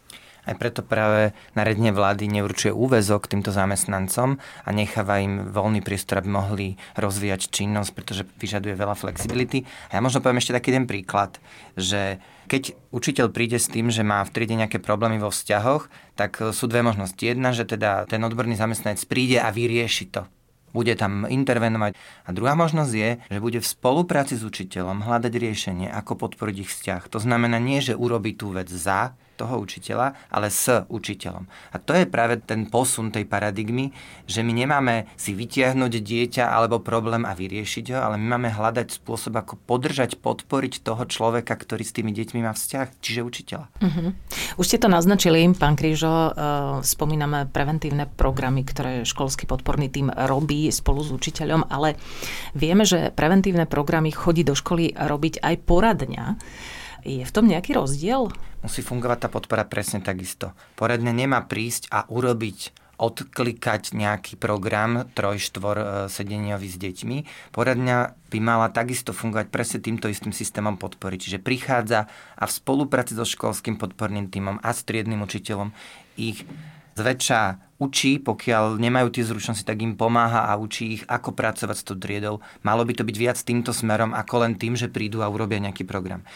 Aj 0.49 0.57
preto 0.57 0.81
práve 0.81 1.37
naredne 1.53 1.93
vlády 1.93 2.25
neurčuje 2.25 2.73
úvezok 2.73 3.29
týmto 3.29 3.53
zamestnancom 3.53 4.41
a 4.65 4.69
necháva 4.73 5.21
im 5.21 5.45
voľný 5.53 5.85
priestor, 5.85 6.25
aby 6.25 6.29
mohli 6.33 6.67
rozvíjať 6.97 7.53
činnosť, 7.53 7.93
pretože 7.93 8.25
vyžaduje 8.41 8.73
veľa 8.73 8.97
flexibility. 8.97 9.69
A 9.93 10.01
ja 10.01 10.01
možno 10.01 10.25
poviem 10.25 10.41
ešte 10.41 10.57
taký 10.57 10.73
jeden 10.73 10.89
príklad, 10.89 11.37
že 11.77 12.17
keď 12.49 12.73
učiteľ 12.89 13.29
príde 13.29 13.61
s 13.61 13.69
tým, 13.69 13.93
že 13.93 14.01
má 14.01 14.25
v 14.25 14.33
triede 14.33 14.57
nejaké 14.57 14.81
problémy 14.81 15.21
vo 15.21 15.29
vzťahoch, 15.29 15.85
tak 16.17 16.41
sú 16.49 16.65
dve 16.65 16.81
možnosti. 16.81 17.21
Jedna, 17.21 17.53
že 17.53 17.69
teda 17.69 18.09
ten 18.09 18.25
odborný 18.25 18.57
zamestnanec 18.57 19.05
príde 19.05 19.37
a 19.37 19.53
vyrieši 19.53 20.09
to 20.09 20.25
bude 20.73 20.93
tam 20.97 21.25
intervenovať. 21.25 21.97
A 22.25 22.29
druhá 22.29 22.53
možnosť 22.53 22.93
je, 22.93 23.09
že 23.25 23.39
bude 23.41 23.59
v 23.61 23.69
spolupráci 23.69 24.37
s 24.37 24.45
učiteľom 24.45 25.05
hľadať 25.05 25.33
riešenie, 25.33 25.87
ako 25.89 26.29
podporiť 26.29 26.55
ich 26.61 26.69
vzťah. 26.69 27.09
To 27.09 27.17
znamená 27.21 27.57
nie, 27.57 27.81
že 27.81 27.97
urobí 27.97 28.37
tú 28.37 28.53
vec 28.53 28.69
za 28.69 29.17
toho 29.39 29.55
učiteľa, 29.63 30.27
ale 30.27 30.51
s 30.51 30.67
učiteľom. 30.91 31.47
A 31.71 31.79
to 31.79 31.95
je 31.95 32.03
práve 32.03 32.43
ten 32.43 32.67
posun 32.67 33.15
tej 33.15 33.23
paradigmy, 33.23 33.95
že 34.27 34.43
my 34.43 34.51
nemáme 34.51 35.07
si 35.15 35.31
vytiahnuť 35.31 35.93
dieťa 36.03 36.51
alebo 36.51 36.83
problém 36.83 37.23
a 37.23 37.31
vyriešiť 37.31 37.95
ho, 37.95 37.99
ale 38.03 38.19
my 38.19 38.35
máme 38.35 38.49
hľadať 38.51 38.99
spôsob, 38.99 39.39
ako 39.39 39.55
podržať, 39.63 40.19
podporiť 40.19 40.83
toho 40.83 41.07
človeka, 41.07 41.55
ktorý 41.55 41.87
s 41.87 41.95
tými 41.95 42.11
deťmi 42.11 42.43
má 42.43 42.51
vzťah, 42.51 42.99
čiže 42.99 43.23
učiteľa. 43.23 43.65
Uh-huh. 43.79 44.11
Už 44.59 44.65
ste 44.67 44.81
to 44.81 44.91
naznačili, 44.91 45.47
pán 45.55 45.79
Krížo, 45.79 46.11
uh, 46.11 46.31
spomíname 46.83 47.47
preventívne 47.47 48.09
programy, 48.09 48.67
ktoré 48.67 49.07
školský 49.07 49.47
podporný 49.47 49.87
tým 49.87 50.11
robí 50.11 50.67
spolu 50.73 50.99
s 51.05 51.15
učiteľom, 51.15 51.71
ale 51.71 51.95
vieme, 52.57 52.83
že 52.83 53.13
preventívne 53.15 53.69
programy 53.69 54.11
chodí 54.11 54.43
do 54.43 54.57
školy 54.57 54.97
robiť 54.97 55.39
aj 55.39 55.55
poradňa. 55.63 56.25
Je 57.09 57.25
v 57.25 57.33
tom 57.33 57.49
nejaký 57.49 57.73
rozdiel? 57.73 58.29
Musí 58.61 58.85
fungovať 58.85 59.25
tá 59.25 59.29
podpora 59.33 59.65
presne 59.65 59.97
takisto. 59.97 60.53
Poradne 60.77 61.09
nemá 61.09 61.41
prísť 61.41 61.89
a 61.89 62.05
urobiť 62.05 62.77
odklikať 62.99 63.95
nejaký 63.95 64.35
program 64.35 65.07
troj-štvor 65.15 65.77
e, 65.79 65.85
sedeniový 66.11 66.67
s 66.67 66.77
deťmi. 66.77 67.17
Poradňa 67.55 67.97
by 68.29 68.39
mala 68.43 68.67
takisto 68.69 69.15
fungovať 69.15 69.47
presne 69.49 69.79
týmto 69.79 70.11
istým 70.11 70.35
systémom 70.35 70.75
podpory. 70.75 71.15
Čiže 71.17 71.41
prichádza 71.41 72.11
a 72.35 72.43
v 72.43 72.51
spolupráci 72.51 73.15
so 73.15 73.23
školským 73.23 73.79
podporným 73.79 74.27
týmom 74.27 74.59
a 74.61 74.69
s 74.69 74.83
učiteľom 74.85 75.71
ich 76.19 76.43
zväčša 76.99 77.41
učí, 77.79 78.19
pokiaľ 78.19 78.75
nemajú 78.75 79.07
tie 79.15 79.23
zručnosti, 79.23 79.63
tak 79.63 79.79
im 79.79 79.95
pomáha 79.95 80.51
a 80.51 80.59
učí 80.59 80.99
ich, 80.99 81.03
ako 81.07 81.31
pracovať 81.31 81.77
s 81.79 81.87
tou 81.87 81.95
triedou. 81.95 82.43
Malo 82.67 82.83
by 82.83 82.93
to 82.99 83.07
byť 83.07 83.15
viac 83.15 83.39
týmto 83.39 83.71
smerom, 83.71 84.11
ako 84.11 84.43
len 84.43 84.59
tým, 84.59 84.75
že 84.75 84.91
prídu 84.91 85.23
a 85.23 85.31
urobia 85.31 85.63
nejaký 85.63 85.87
program. 85.87 86.27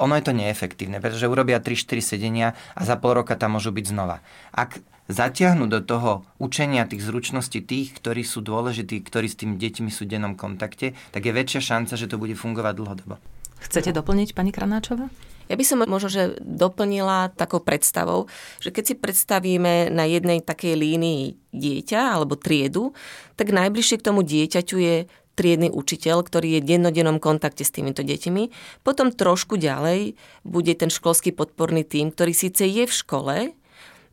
Ono 0.00 0.16
je 0.16 0.24
to 0.24 0.32
neefektívne, 0.32 0.98
pretože 1.04 1.28
urobia 1.28 1.60
3-4 1.60 2.00
sedenia 2.00 2.56
a 2.72 2.82
za 2.88 2.96
pol 2.96 3.20
roka 3.20 3.36
tam 3.36 3.60
môžu 3.60 3.76
byť 3.76 3.84
znova. 3.92 4.24
Ak 4.56 4.80
zatiahnu 5.12 5.68
do 5.68 5.84
toho 5.84 6.24
učenia 6.40 6.88
tých 6.88 7.04
zručností 7.04 7.62
tých, 7.62 7.94
ktorí 8.00 8.24
sú 8.24 8.42
dôležití, 8.42 9.04
ktorí 9.04 9.28
s 9.28 9.38
tými 9.38 9.54
deťmi 9.60 9.92
sú 9.92 10.08
v 10.08 10.16
dennom 10.16 10.34
kontakte, 10.34 10.96
tak 11.12 11.28
je 11.28 11.36
väčšia 11.36 11.60
šanca, 11.62 11.94
že 11.94 12.08
to 12.10 12.16
bude 12.16 12.34
fungovať 12.34 12.74
dlhodobo. 12.74 13.20
Chcete 13.60 13.92
doplniť, 13.92 14.36
pani 14.36 14.52
Kranáčová? 14.52 15.08
Ja 15.46 15.54
by 15.54 15.64
som 15.64 15.78
možno, 15.86 16.10
že 16.10 16.34
doplnila 16.42 17.30
takou 17.38 17.62
predstavou, 17.62 18.26
že 18.58 18.74
keď 18.74 18.84
si 18.84 18.94
predstavíme 18.98 19.94
na 19.94 20.02
jednej 20.02 20.42
takej 20.42 20.74
línii 20.74 21.38
dieťa 21.54 22.18
alebo 22.18 22.34
triedu, 22.34 22.98
tak 23.38 23.54
najbližšie 23.54 24.02
k 24.02 24.06
tomu 24.10 24.26
dieťaťu 24.26 24.76
je 24.76 24.96
triedny 25.36 25.68
učiteľ, 25.70 26.24
ktorý 26.26 26.58
je 26.58 26.62
v 26.64 26.68
dennodennom 26.74 27.20
kontakte 27.22 27.62
s 27.62 27.70
týmito 27.70 28.02
deťmi. 28.02 28.50
Potom 28.82 29.12
trošku 29.12 29.60
ďalej 29.60 30.16
bude 30.42 30.72
ten 30.74 30.90
školský 30.90 31.30
podporný 31.30 31.86
tým, 31.86 32.10
ktorý 32.10 32.32
síce 32.32 32.64
je 32.66 32.88
v 32.88 32.90
škole, 32.90 33.36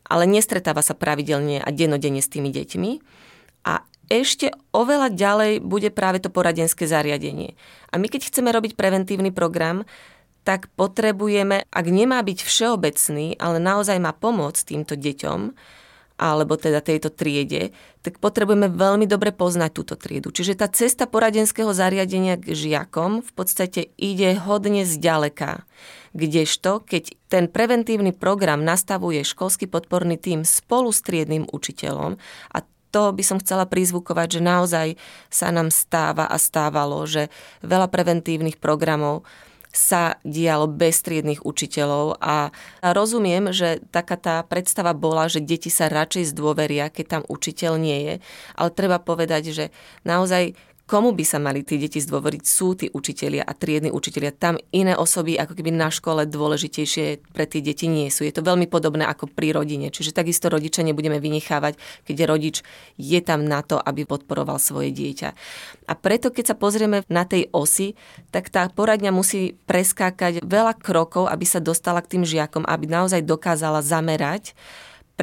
ale 0.03 0.23
nestretáva 0.27 0.83
sa 0.83 0.93
pravidelne 0.93 1.63
a 1.63 1.69
dennodenne 1.71 2.19
s 2.19 2.29
tými 2.29 2.51
deťmi. 2.51 2.91
A 3.63 3.87
ešte 4.11 4.51
oveľa 4.75 5.15
ďalej 5.15 5.63
bude 5.63 5.87
práve 5.89 6.19
to 6.19 6.27
poradenské 6.27 6.83
zariadenie. 6.83 7.55
A 7.93 8.01
my 8.01 8.09
keď 8.09 8.33
chceme 8.33 8.49
robiť 8.49 8.73
preventívny 8.73 9.29
program, 9.29 9.85
tak 10.43 10.67
potrebujeme, 10.75 11.63
ak 11.71 11.85
nemá 11.87 12.19
byť 12.19 12.43
všeobecný, 12.43 13.39
ale 13.39 13.57
naozaj 13.61 14.01
má 14.01 14.11
pomôcť 14.11 14.61
týmto 14.65 14.97
deťom, 14.99 15.55
alebo 16.19 16.55
teda 16.55 16.79
tejto 16.79 17.09
triede, 17.09 17.73
tak 18.05 18.21
potrebujeme 18.21 18.69
veľmi 18.69 19.09
dobre 19.09 19.33
poznať 19.33 19.71
túto 19.73 19.95
triedu. 19.97 20.29
Čiže 20.29 20.59
tá 20.59 20.69
cesta 20.69 21.09
poradenského 21.09 21.73
zariadenia 21.73 22.37
k 22.37 22.53
žiakom 22.53 23.25
v 23.25 23.31
podstate 23.33 23.91
ide 23.97 24.37
hodne 24.37 24.85
zďaleka. 24.85 25.65
Kdežto, 26.13 26.85
keď 26.85 27.17
ten 27.27 27.49
preventívny 27.49 28.13
program 28.13 28.61
nastavuje 28.61 29.25
školský 29.25 29.65
podporný 29.65 30.21
tým 30.21 30.45
spolu 30.45 30.93
s 30.93 31.01
triedným 31.01 31.49
učiteľom 31.49 32.21
a 32.53 32.57
to 32.93 33.09
by 33.09 33.23
som 33.25 33.41
chcela 33.41 33.65
prizvukovať, 33.65 34.37
že 34.37 34.41
naozaj 34.45 34.87
sa 35.33 35.49
nám 35.49 35.73
stáva 35.73 36.29
a 36.29 36.37
stávalo, 36.37 37.01
že 37.09 37.33
veľa 37.65 37.89
preventívnych 37.89 38.61
programov 38.61 39.25
sa 39.73 40.21
dialo 40.21 40.69
bez 40.69 41.01
triednych 41.01 41.41
učiteľov 41.41 42.21
a 42.21 42.53
rozumiem, 42.85 43.49
že 43.49 43.81
taká 43.89 44.21
tá 44.21 44.35
predstava 44.45 44.93
bola, 44.93 45.25
že 45.25 45.41
deti 45.41 45.73
sa 45.73 45.89
radšej 45.89 46.37
zdôveria, 46.37 46.93
keď 46.93 47.05
tam 47.09 47.23
učiteľ 47.25 47.73
nie 47.81 47.99
je, 48.05 48.15
ale 48.53 48.69
treba 48.69 49.01
povedať, 49.01 49.49
že 49.49 49.65
naozaj 50.05 50.53
komu 50.83 51.15
by 51.15 51.23
sa 51.23 51.39
mali 51.39 51.63
tí 51.63 51.79
deti 51.79 52.03
zdôvoriť, 52.03 52.43
sú 52.43 52.75
tí 52.75 52.91
učitelia 52.91 53.47
a 53.47 53.55
triedni 53.55 53.87
učitelia. 53.87 54.35
Tam 54.35 54.59
iné 54.75 54.99
osoby 54.99 55.39
ako 55.39 55.55
keby 55.55 55.71
na 55.71 55.87
škole 55.87 56.27
dôležitejšie 56.27 57.31
pre 57.31 57.47
tie 57.47 57.63
deti 57.63 57.87
nie 57.87 58.11
sú. 58.11 58.27
Je 58.27 58.35
to 58.35 58.43
veľmi 58.43 58.67
podobné 58.67 59.07
ako 59.07 59.31
pri 59.31 59.55
rodine. 59.55 59.87
Čiže 59.89 60.11
takisto 60.11 60.51
rodiča 60.51 60.83
nebudeme 60.83 61.23
vynechávať, 61.23 61.79
keď 62.03 62.17
rodič 62.27 62.67
je 62.99 63.19
tam 63.23 63.47
na 63.47 63.63
to, 63.63 63.79
aby 63.79 64.03
podporoval 64.03 64.59
svoje 64.59 64.91
dieťa. 64.91 65.29
A 65.87 65.93
preto, 65.95 66.35
keď 66.35 66.51
sa 66.51 66.59
pozrieme 66.59 67.07
na 67.07 67.23
tej 67.23 67.47
osi, 67.55 67.95
tak 68.35 68.51
tá 68.51 68.67
poradňa 68.67 69.15
musí 69.15 69.55
preskákať 69.63 70.43
veľa 70.43 70.75
krokov, 70.75 71.31
aby 71.31 71.47
sa 71.47 71.63
dostala 71.63 72.03
k 72.03 72.19
tým 72.19 72.23
žiakom, 72.27 72.67
aby 72.67 72.91
naozaj 72.91 73.23
dokázala 73.23 73.79
zamerať 73.79 74.51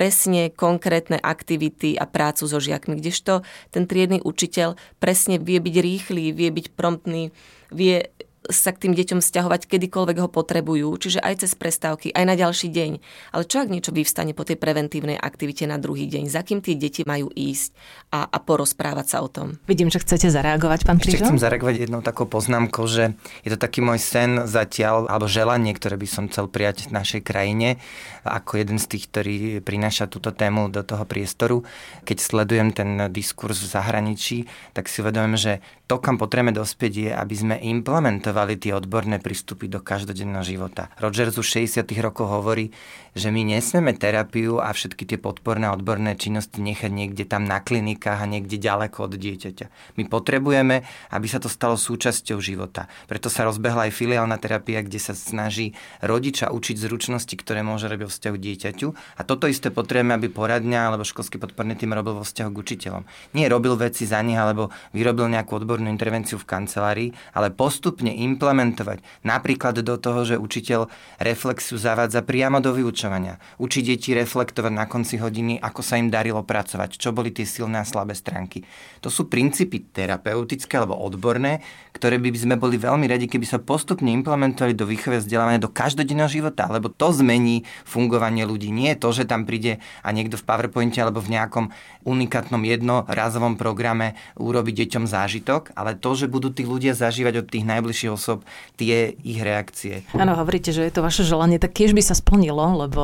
presne 0.01 0.49
konkrétne 0.49 1.21
aktivity 1.21 1.93
a 2.01 2.09
prácu 2.09 2.49
so 2.49 2.57
žiakmi, 2.57 2.97
kdežto 2.97 3.45
ten 3.69 3.85
triedny 3.85 4.25
učiteľ 4.25 4.81
presne 4.97 5.37
vie 5.37 5.61
byť 5.61 5.77
rýchly, 5.77 6.33
vie 6.33 6.49
byť 6.49 6.73
promptný, 6.73 7.37
vie 7.69 8.09
sa 8.49 8.73
k 8.73 8.89
tým 8.89 8.97
deťom 8.97 9.21
vzťahovať 9.21 9.69
kedykoľvek 9.69 10.17
ho 10.25 10.29
potrebujú, 10.33 10.89
čiže 10.97 11.21
aj 11.21 11.45
cez 11.45 11.53
prestávky, 11.53 12.09
aj 12.17 12.25
na 12.25 12.35
ďalší 12.41 12.73
deň. 12.73 12.91
Ale 13.37 13.45
čo 13.45 13.61
ak 13.61 13.69
niečo 13.69 13.93
vyvstane 13.93 14.33
po 14.33 14.49
tej 14.49 14.57
preventívnej 14.57 15.21
aktivite 15.21 15.69
na 15.69 15.77
druhý 15.77 16.09
deň? 16.09 16.33
Za 16.33 16.41
kým 16.41 16.65
tie 16.65 16.73
deti 16.73 17.05
majú 17.05 17.29
ísť 17.29 17.77
a, 18.09 18.25
a 18.25 18.39
porozprávať 18.41 19.07
sa 19.13 19.19
o 19.21 19.29
tom? 19.29 19.61
Vidím, 19.69 19.93
že 19.93 20.01
chcete 20.01 20.33
zareagovať, 20.33 20.89
pán 20.89 20.97
Krížo? 20.97 21.21
Ešte 21.21 21.29
chcem 21.29 21.37
zareagovať 21.37 21.85
jednou 21.85 22.01
takou 22.01 22.25
poznámkou, 22.25 22.89
že 22.89 23.13
je 23.45 23.53
to 23.53 23.61
taký 23.61 23.85
môj 23.85 24.01
sen 24.01 24.49
zatiaľ, 24.49 25.05
alebo 25.13 25.29
želanie, 25.29 25.77
ktoré 25.77 26.01
by 26.01 26.09
som 26.09 26.25
chcel 26.33 26.49
prijať 26.49 26.89
v 26.89 26.97
našej 26.97 27.21
krajine, 27.21 27.77
ako 28.25 28.57
jeden 28.57 28.81
z 28.81 28.89
tých, 28.97 29.05
ktorý 29.13 29.37
prináša 29.61 30.09
túto 30.09 30.33
tému 30.33 30.73
do 30.73 30.81
toho 30.81 31.05
priestoru. 31.05 31.61
Keď 32.09 32.17
sledujem 32.17 32.73
ten 32.73 33.13
diskurs 33.13 33.61
v 33.61 33.69
zahraničí, 33.69 34.49
tak 34.73 34.89
si 34.89 35.05
uvedomujem, 35.05 35.37
že 35.37 35.53
to, 35.85 36.01
kam 36.01 36.17
potrebujeme 36.17 36.55
dospieť, 36.55 36.93
je, 36.95 37.11
aby 37.11 37.35
sme 37.35 37.57
implementovali 37.59 38.30
tie 38.61 38.73
odborné 38.75 39.19
prístupy 39.19 39.67
do 39.67 39.83
každodenného 39.83 40.43
života. 40.47 40.89
Rogers 40.99 41.37
už 41.37 41.67
60. 41.67 41.87
rokov 42.01 42.31
hovorí, 42.31 42.71
že 43.15 43.35
my 43.35 43.43
nesmeme 43.43 43.91
terapiu 43.95 44.63
a 44.63 44.71
všetky 44.71 45.03
tie 45.07 45.19
podporné 45.19 45.67
odborné 45.67 46.15
činnosti 46.15 46.63
nechať 46.63 46.91
niekde 46.91 47.27
tam 47.27 47.43
na 47.43 47.59
klinikách 47.59 48.23
a 48.23 48.31
niekde 48.31 48.55
ďaleko 48.57 49.11
od 49.11 49.19
dieťaťa. 49.19 49.99
My 49.99 50.07
potrebujeme, 50.07 50.87
aby 51.11 51.27
sa 51.27 51.43
to 51.43 51.51
stalo 51.51 51.75
súčasťou 51.75 52.39
života. 52.39 52.87
Preto 53.11 53.27
sa 53.27 53.43
rozbehla 53.47 53.91
aj 53.91 53.97
filiálna 53.97 54.39
terapia, 54.39 54.83
kde 54.87 55.03
sa 55.03 55.19
snaží 55.19 55.75
rodiča 55.99 56.55
učiť 56.55 56.77
zručnosti, 56.79 57.35
ktoré 57.35 57.67
môže 57.67 57.91
robiť 57.91 58.07
vo 58.07 58.13
vzťahu 58.13 58.37
dieťaťu. 58.39 58.89
A 59.19 59.27
toto 59.27 59.51
isté 59.51 59.75
potrebujeme, 59.75 60.15
aby 60.15 60.31
poradňa 60.31 60.95
alebo 60.95 61.03
školský 61.03 61.43
podporný 61.43 61.75
tým 61.75 61.91
robil 61.91 62.15
vo 62.15 62.25
vzťahu 62.25 62.51
k 62.55 62.61
učiteľom. 62.63 63.03
Nie 63.35 63.51
robil 63.51 63.75
veci 63.75 64.07
za 64.07 64.23
nich 64.23 64.39
alebo 64.39 64.71
vyrobil 64.95 65.27
nejakú 65.27 65.59
odbornú 65.59 65.91
intervenciu 65.91 66.39
v 66.39 66.47
kancelárii, 66.47 67.11
ale 67.35 67.51
postupne 67.51 68.13
implementovať 68.21 69.01
napríklad 69.25 69.81
do 69.81 69.97
toho, 69.97 70.29
že 70.29 70.37
učiteľ 70.37 70.87
reflexiu 71.21 71.81
zavádza 71.81 72.21
priamo 72.21 72.61
do 72.61 72.77
vyučovania. 72.77 73.41
Učiť 73.57 73.83
deti 73.97 74.13
reflektovať 74.13 74.73
na 74.73 74.85
konci 74.85 75.17
hodiny, 75.17 75.57
ako 75.61 75.81
sa 75.81 75.97
im 75.97 76.13
darilo 76.13 76.45
pracovať, 76.45 77.01
čo 77.01 77.17
boli 77.17 77.33
tie 77.33 77.49
silné 77.49 77.81
a 77.81 77.89
slabé 77.89 78.13
stránky. 78.13 78.63
To 79.01 79.09
sú 79.09 79.33
princípy 79.33 79.89
terapeutické 79.91 80.77
alebo 80.77 81.01
odborné, 81.01 81.65
ktoré 81.97 82.21
by 82.21 82.29
sme 82.37 82.57
boli 82.61 82.77
veľmi 82.77 83.09
radi, 83.09 83.27
keby 83.27 83.47
sa 83.49 83.59
postupne 83.59 84.13
implementovali 84.13 84.77
do 84.77 84.85
výchovy 84.85 85.25
vzdelávania 85.25 85.61
do 85.61 85.73
každodenného 85.73 86.31
života, 86.31 86.69
lebo 86.69 86.93
to 86.93 87.11
zmení 87.17 87.65
fungovanie 87.85 88.45
ľudí. 88.45 88.69
Nie 88.71 88.95
je 88.95 89.03
to, 89.03 89.09
že 89.17 89.25
tam 89.29 89.49
príde 89.49 89.81
a 90.05 90.09
niekto 90.13 90.37
v 90.37 90.47
PowerPointe 90.47 91.01
alebo 91.01 91.19
v 91.21 91.33
nejakom 91.35 91.73
unikátnom 92.05 92.63
jednorazovom 92.65 93.61
programe 93.61 94.17
urobi 94.41 94.73
deťom 94.73 95.05
zážitok, 95.05 95.77
ale 95.77 95.97
to, 95.97 96.17
že 96.17 96.31
budú 96.31 96.49
tí 96.53 96.65
ľudia 96.65 96.97
zažívať 96.97 97.45
od 97.45 97.47
tých 97.49 97.65
najbližších 97.69 98.10
osob 98.11 98.43
tie 98.75 99.15
ich 99.23 99.39
reakcie. 99.41 100.03
Áno, 100.13 100.35
hovoríte, 100.35 100.75
že 100.75 100.85
je 100.85 100.93
to 100.93 101.07
vaše 101.07 101.23
želanie, 101.23 101.63
tak 101.63 101.73
tiež 101.73 101.95
by 101.95 102.03
sa 102.03 102.19
splnilo, 102.19 102.87
lebo 102.87 103.03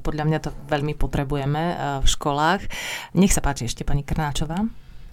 podľa 0.00 0.24
mňa 0.24 0.38
to 0.40 0.50
veľmi 0.70 0.94
potrebujeme 0.94 1.62
v 2.00 2.06
školách. 2.06 2.62
Nech 3.18 3.34
sa 3.34 3.42
páči 3.42 3.66
ešte 3.66 3.82
pani 3.82 4.06
Krnáčová. 4.06 4.62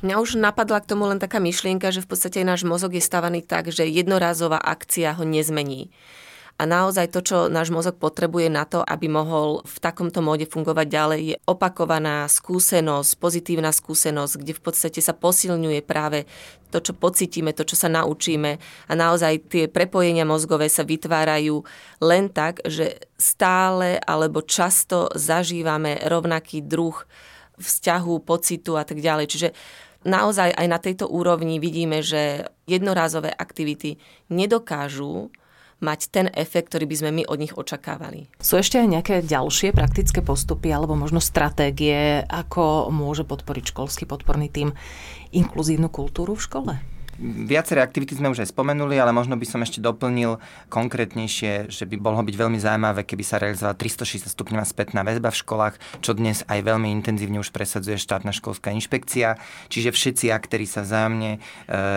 Mňa 0.02 0.18
už 0.18 0.42
napadla 0.42 0.82
k 0.82 0.90
tomu 0.90 1.06
len 1.06 1.22
taká 1.22 1.38
myšlienka, 1.38 1.94
že 1.94 2.02
v 2.02 2.10
podstate 2.10 2.42
náš 2.42 2.66
mozog 2.66 2.98
je 2.98 3.04
stavaný 3.06 3.46
tak, 3.46 3.70
že 3.70 3.86
jednorázová 3.86 4.58
akcia 4.58 5.14
ho 5.14 5.22
nezmení. 5.22 5.94
A 6.62 6.70
naozaj 6.70 7.10
to, 7.10 7.26
čo 7.26 7.38
náš 7.50 7.74
mozog 7.74 7.98
potrebuje 7.98 8.46
na 8.54 8.70
to, 8.70 8.86
aby 8.86 9.10
mohol 9.10 9.66
v 9.66 9.78
takomto 9.82 10.22
móde 10.22 10.46
fungovať 10.46 10.88
ďalej, 10.94 11.22
je 11.34 11.36
opakovaná 11.50 12.30
skúsenosť, 12.30 13.18
pozitívna 13.18 13.74
skúsenosť, 13.74 14.34
kde 14.38 14.54
v 14.54 14.62
podstate 14.62 15.02
sa 15.02 15.18
posilňuje 15.18 15.82
práve 15.82 16.30
to, 16.70 16.78
čo 16.78 16.94
pocítime, 16.94 17.50
to, 17.58 17.66
čo 17.66 17.74
sa 17.74 17.90
naučíme 17.90 18.62
a 18.62 18.94
naozaj 18.94 19.50
tie 19.50 19.66
prepojenia 19.74 20.22
mozgové 20.22 20.70
sa 20.70 20.86
vytvárajú 20.86 21.66
len 21.98 22.30
tak, 22.30 22.62
že 22.62 23.10
stále 23.18 23.98
alebo 23.98 24.46
často 24.46 25.10
zažívame 25.18 25.98
rovnaký 26.06 26.62
druh 26.62 26.94
vzťahu, 27.58 28.22
pocitu 28.22 28.78
a 28.78 28.86
tak 28.86 29.02
ďalej. 29.02 29.26
Čiže 29.34 29.50
naozaj 30.06 30.54
aj 30.54 30.68
na 30.70 30.78
tejto 30.78 31.10
úrovni 31.10 31.58
vidíme, 31.58 32.06
že 32.06 32.54
jednorázové 32.70 33.34
aktivity 33.34 33.98
nedokážu 34.30 35.34
mať 35.82 36.00
ten 36.14 36.26
efekt, 36.38 36.72
ktorý 36.72 36.86
by 36.88 36.96
sme 36.96 37.12
my 37.12 37.24
od 37.28 37.42
nich 37.42 37.54
očakávali. 37.58 38.30
Sú 38.38 38.62
ešte 38.62 38.78
aj 38.78 38.88
nejaké 38.88 39.16
ďalšie 39.26 39.74
praktické 39.74 40.22
postupy 40.22 40.70
alebo 40.70 40.94
možno 40.94 41.18
stratégie, 41.18 42.22
ako 42.30 42.94
môže 42.94 43.26
podporiť 43.26 43.74
školský 43.74 44.06
podporný 44.06 44.48
tým 44.48 44.72
inkluzívnu 45.34 45.90
kultúru 45.90 46.38
v 46.38 46.46
škole? 46.46 46.74
Viaceré 47.22 47.86
aktivity 47.86 48.18
sme 48.18 48.34
už 48.34 48.42
aj 48.42 48.50
spomenuli, 48.50 48.98
ale 48.98 49.14
možno 49.14 49.38
by 49.38 49.46
som 49.46 49.62
ešte 49.62 49.78
doplnil 49.78 50.42
konkrétnejšie, 50.74 51.70
že 51.70 51.86
by 51.86 52.02
bolo 52.02 52.18
byť 52.26 52.34
veľmi 52.34 52.58
zaujímavé, 52.58 53.06
keby 53.06 53.22
sa 53.22 53.38
realizovala 53.38 53.78
360 53.78 54.26
stupňová 54.26 54.66
spätná 54.66 55.06
väzba 55.06 55.30
v 55.30 55.42
školách, 55.46 55.76
čo 56.02 56.18
dnes 56.18 56.42
aj 56.50 56.66
veľmi 56.66 56.90
intenzívne 56.90 57.38
už 57.38 57.54
presadzuje 57.54 58.02
štátna 58.02 58.34
školská 58.34 58.74
inšpekcia. 58.74 59.38
Čiže 59.70 59.94
všetci 59.94 60.34
aktéri 60.34 60.66
sa 60.66 60.82
vzájomne 60.82 61.38
e, 61.38 61.40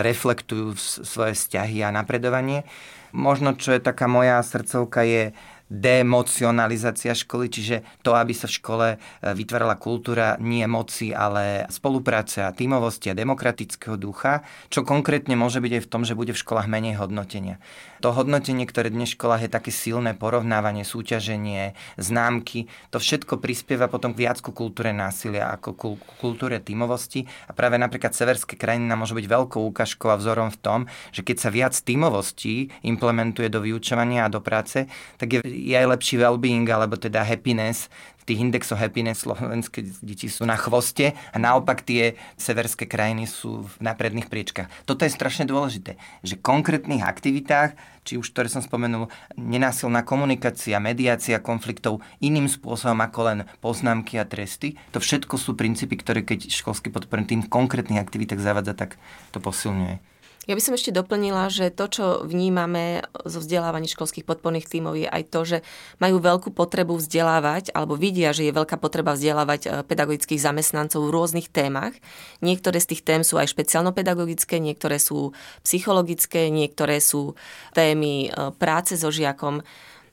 reflektujú 0.05 0.77
svoje 1.07 1.33
vzťahy 1.41 1.81
a 1.81 1.95
napredovanie. 1.95 2.69
Možno, 3.15 3.55
čo 3.55 3.71
je 3.71 3.81
taká 3.81 4.11
moja 4.11 4.43
srdcovka, 4.43 5.07
je 5.07 5.31
democionalizácia 5.73 7.17
školy, 7.17 7.49
čiže 7.49 7.77
to, 8.05 8.13
aby 8.13 8.37
sa 8.37 8.45
v 8.45 8.57
škole 8.61 8.87
e, 8.95 8.97
vytvárala 9.33 9.81
kultúra 9.81 10.37
nie 10.37 10.63
moci, 10.69 11.17
ale 11.17 11.65
spolupráce 11.73 12.45
a 12.45 12.53
tímovosti 12.53 13.09
a 13.09 13.17
demokratického 13.17 13.97
ducha, 13.97 14.45
čo 14.69 14.85
konkrétne 14.85 15.33
môže 15.35 15.65
byť 15.65 15.73
aj 15.81 15.83
v 15.83 15.91
tom, 15.91 16.03
že 16.05 16.13
bude 16.13 16.37
v 16.37 16.43
školách 16.43 16.69
menej 16.69 17.01
hodnotenia. 17.01 17.57
To 18.05 18.13
hodnotenie, 18.13 18.69
ktoré 18.69 18.93
dnes 18.93 19.09
v 19.13 19.17
školách 19.17 19.49
je 19.49 19.51
také 19.57 19.73
silné, 19.73 20.13
porovnávanie, 20.13 20.85
súťaženie, 20.85 21.73
známky, 21.97 22.69
to 22.93 23.01
všetko 23.01 23.41
prispieva 23.41 23.89
potom 23.89 24.13
k 24.13 24.29
viac 24.29 24.45
ku 24.45 24.53
kultúre 24.53 24.93
násilia 24.93 25.49
ako 25.49 25.69
ku 25.73 25.89
kultúre 26.21 26.61
tímovosti 26.61 27.25
a 27.49 27.57
práve 27.57 27.81
napríklad 27.81 28.13
severské 28.13 28.61
krajiny 28.61 28.85
nám 28.85 29.09
môžu 29.09 29.17
byť 29.17 29.25
veľkou 29.25 29.63
ukážkou 29.73 30.13
a 30.13 30.21
vzorom 30.21 30.53
v 30.53 30.61
tom, 30.61 30.81
že 31.17 31.25
keď 31.25 31.37
sa 31.41 31.49
viac 31.49 31.73
tímovosti 31.73 32.69
implementuje 32.85 33.49
do 33.49 33.65
vyučovania 33.65 34.29
a 34.29 34.33
do 34.33 34.45
práce, 34.45 34.85
tak 35.17 35.29
je 35.33 35.54
je 35.55 35.75
aj 35.79 35.87
lepší 35.87 36.19
well-being, 36.19 36.67
alebo 36.67 36.99
teda 36.99 37.23
happiness. 37.23 37.87
Tých 38.25 38.41
indexoch 38.41 38.81
happiness 38.81 39.29
slovenské 39.29 39.85
deti 40.01 40.33
sú 40.33 40.49
na 40.49 40.57
chvoste 40.57 41.13
a 41.13 41.37
naopak 41.37 41.85
tie 41.85 42.17
severské 42.41 42.89
krajiny 42.89 43.29
sú 43.29 43.69
na 43.85 43.93
predných 43.93 44.33
priečkách. 44.33 44.89
Toto 44.89 45.05
je 45.05 45.13
strašne 45.13 45.45
dôležité, 45.45 46.01
že 46.25 46.41
konkrétnych 46.41 47.05
aktivitách, 47.05 47.77
či 48.01 48.17
už 48.17 48.33
ktoré 48.33 48.49
som 48.49 48.65
spomenul, 48.65 49.13
nenásilná 49.37 50.09
komunikácia, 50.09 50.81
mediácia 50.81 51.37
konfliktov 51.37 52.01
iným 52.25 52.49
spôsobom 52.49 53.05
ako 53.05 53.21
len 53.29 53.39
poznámky 53.61 54.17
a 54.17 54.25
tresty, 54.25 54.81
to 54.97 55.05
všetko 55.05 55.37
sú 55.37 55.53
princípy, 55.53 56.01
ktoré 56.01 56.25
keď 56.25 56.49
školský 56.49 56.89
podporný 56.89 57.29
tým 57.29 57.45
v 57.45 57.53
konkrétnych 57.53 58.01
aktivitách 58.01 58.41
zavadza, 58.41 58.73
tak 58.73 58.97
to 59.37 59.39
posilňuje. 59.45 60.14
Ja 60.45 60.53
by 60.53 60.61
som 60.61 60.77
ešte 60.77 60.93
doplnila, 60.93 61.49
že 61.49 61.73
to, 61.73 61.89
čo 61.89 62.05
vnímame 62.29 63.01
zo 63.25 63.41
vzdelávaní 63.41 63.89
školských 63.89 64.29
podporných 64.29 64.69
tímov 64.69 64.93
je 65.01 65.09
aj 65.09 65.23
to, 65.33 65.41
že 65.49 65.59
majú 66.05 66.21
veľkú 66.21 66.53
potrebu 66.53 67.01
vzdelávať, 67.01 67.73
alebo 67.73 67.97
vidia, 67.97 68.37
že 68.37 68.45
je 68.45 68.53
veľká 68.53 68.77
potreba 68.77 69.17
vzdelávať 69.17 69.61
e, 69.65 69.69
pedagogických 69.89 70.45
zamestnancov 70.45 71.09
v 71.09 71.15
rôznych 71.17 71.49
témach. 71.49 71.97
Niektoré 72.45 72.77
z 72.77 72.93
tých 72.93 73.03
tém 73.09 73.25
sú 73.25 73.41
aj 73.41 73.57
špeciálno-pedagogické, 73.57 74.61
niektoré 74.61 75.01
sú 75.01 75.33
psychologické, 75.65 76.53
niektoré 76.53 77.01
sú 77.01 77.33
témy 77.73 78.29
e, 78.29 78.53
práce 78.61 79.01
so 79.01 79.09
žiakom 79.09 79.65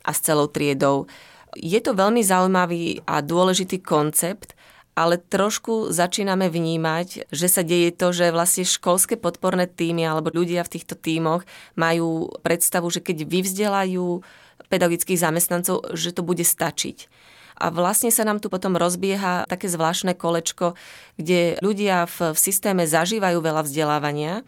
a 0.08 0.12
s 0.16 0.20
celou 0.24 0.48
triedou. 0.48 1.12
Je 1.60 1.84
to 1.84 1.92
veľmi 1.92 2.24
zaujímavý 2.24 3.04
a 3.04 3.20
dôležitý 3.20 3.84
koncept, 3.84 4.56
ale 4.92 5.16
trošku 5.18 5.90
začíname 5.90 6.52
vnímať, 6.52 7.32
že 7.32 7.48
sa 7.48 7.64
deje 7.64 7.96
to, 7.96 8.12
že 8.12 8.36
vlastne 8.36 8.68
školské 8.68 9.16
podporné 9.16 9.66
týmy 9.66 10.04
alebo 10.04 10.34
ľudia 10.34 10.68
v 10.68 10.74
týchto 10.78 11.00
týmoch 11.00 11.48
majú 11.80 12.28
predstavu, 12.44 12.92
že 12.92 13.00
keď 13.00 13.24
vyvzdelajú 13.24 14.20
pedagogických 14.72 15.20
zamestnancov, 15.20 15.84
že 15.96 16.16
to 16.16 16.24
bude 16.24 16.44
stačiť. 16.44 17.12
A 17.62 17.70
vlastne 17.70 18.10
sa 18.10 18.26
nám 18.26 18.42
tu 18.42 18.50
potom 18.50 18.74
rozbieha 18.74 19.46
také 19.46 19.70
zvláštne 19.70 20.18
kolečko, 20.18 20.74
kde 21.20 21.62
ľudia 21.62 22.10
v, 22.10 22.34
v 22.34 22.38
systéme 22.40 22.90
zažívajú 22.90 23.38
veľa 23.38 23.68
vzdelávania, 23.68 24.42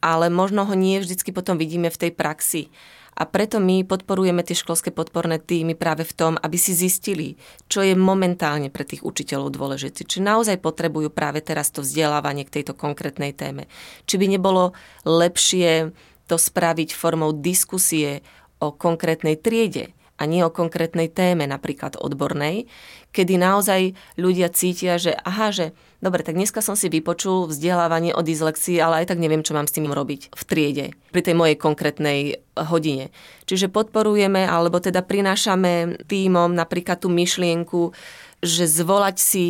ale 0.00 0.32
možno 0.32 0.64
ho 0.64 0.72
nie 0.72 1.02
vždycky 1.02 1.34
potom 1.36 1.60
vidíme 1.60 1.92
v 1.92 2.00
tej 2.00 2.10
praxi. 2.16 2.72
A 3.16 3.24
preto 3.24 3.56
my 3.56 3.80
podporujeme 3.88 4.44
tie 4.44 4.52
školské 4.52 4.92
podporné 4.92 5.40
týmy 5.40 5.72
práve 5.72 6.04
v 6.04 6.12
tom, 6.12 6.32
aby 6.36 6.60
si 6.60 6.76
zistili, 6.76 7.40
čo 7.64 7.80
je 7.80 7.96
momentálne 7.96 8.68
pre 8.68 8.84
tých 8.84 9.00
učiteľov 9.00 9.56
dôležité. 9.56 10.04
Či 10.04 10.20
naozaj 10.20 10.60
potrebujú 10.60 11.08
práve 11.08 11.40
teraz 11.40 11.72
to 11.72 11.80
vzdelávanie 11.80 12.44
k 12.44 12.60
tejto 12.60 12.76
konkrétnej 12.76 13.32
téme. 13.32 13.72
Či 14.04 14.20
by 14.20 14.26
nebolo 14.36 14.76
lepšie 15.08 15.96
to 16.28 16.36
spraviť 16.36 16.92
formou 16.92 17.32
diskusie 17.32 18.20
o 18.60 18.76
konkrétnej 18.76 19.40
triede 19.40 19.96
a 20.16 20.22
nie 20.24 20.40
o 20.42 20.52
konkrétnej 20.52 21.12
téme, 21.12 21.44
napríklad 21.44 22.00
odbornej, 22.00 22.68
kedy 23.12 23.40
naozaj 23.40 23.96
ľudia 24.20 24.52
cítia, 24.52 25.00
že 25.00 25.16
aha, 25.16 25.48
že 25.52 25.72
dobre, 26.04 26.20
tak 26.20 26.36
dneska 26.36 26.60
som 26.60 26.76
si 26.76 26.92
vypočul 26.92 27.48
vzdelávanie 27.48 28.12
o 28.12 28.20
dyslexii, 28.20 28.76
ale 28.80 29.04
aj 29.04 29.12
tak 29.12 29.20
neviem, 29.20 29.40
čo 29.40 29.56
mám 29.56 29.64
s 29.64 29.76
tým 29.76 29.88
robiť 29.88 30.36
v 30.36 30.42
triede, 30.44 30.86
pri 31.12 31.20
tej 31.24 31.34
mojej 31.36 31.56
konkrétnej 31.56 32.44
hodine. 32.56 33.08
Čiže 33.48 33.72
podporujeme, 33.72 34.44
alebo 34.44 34.80
teda 34.80 35.00
prinášame 35.00 36.04
týmom 36.04 36.52
napríklad 36.52 37.00
tú 37.00 37.08
myšlienku, 37.08 37.96
že 38.44 38.68
zvolať 38.68 39.16
si 39.16 39.46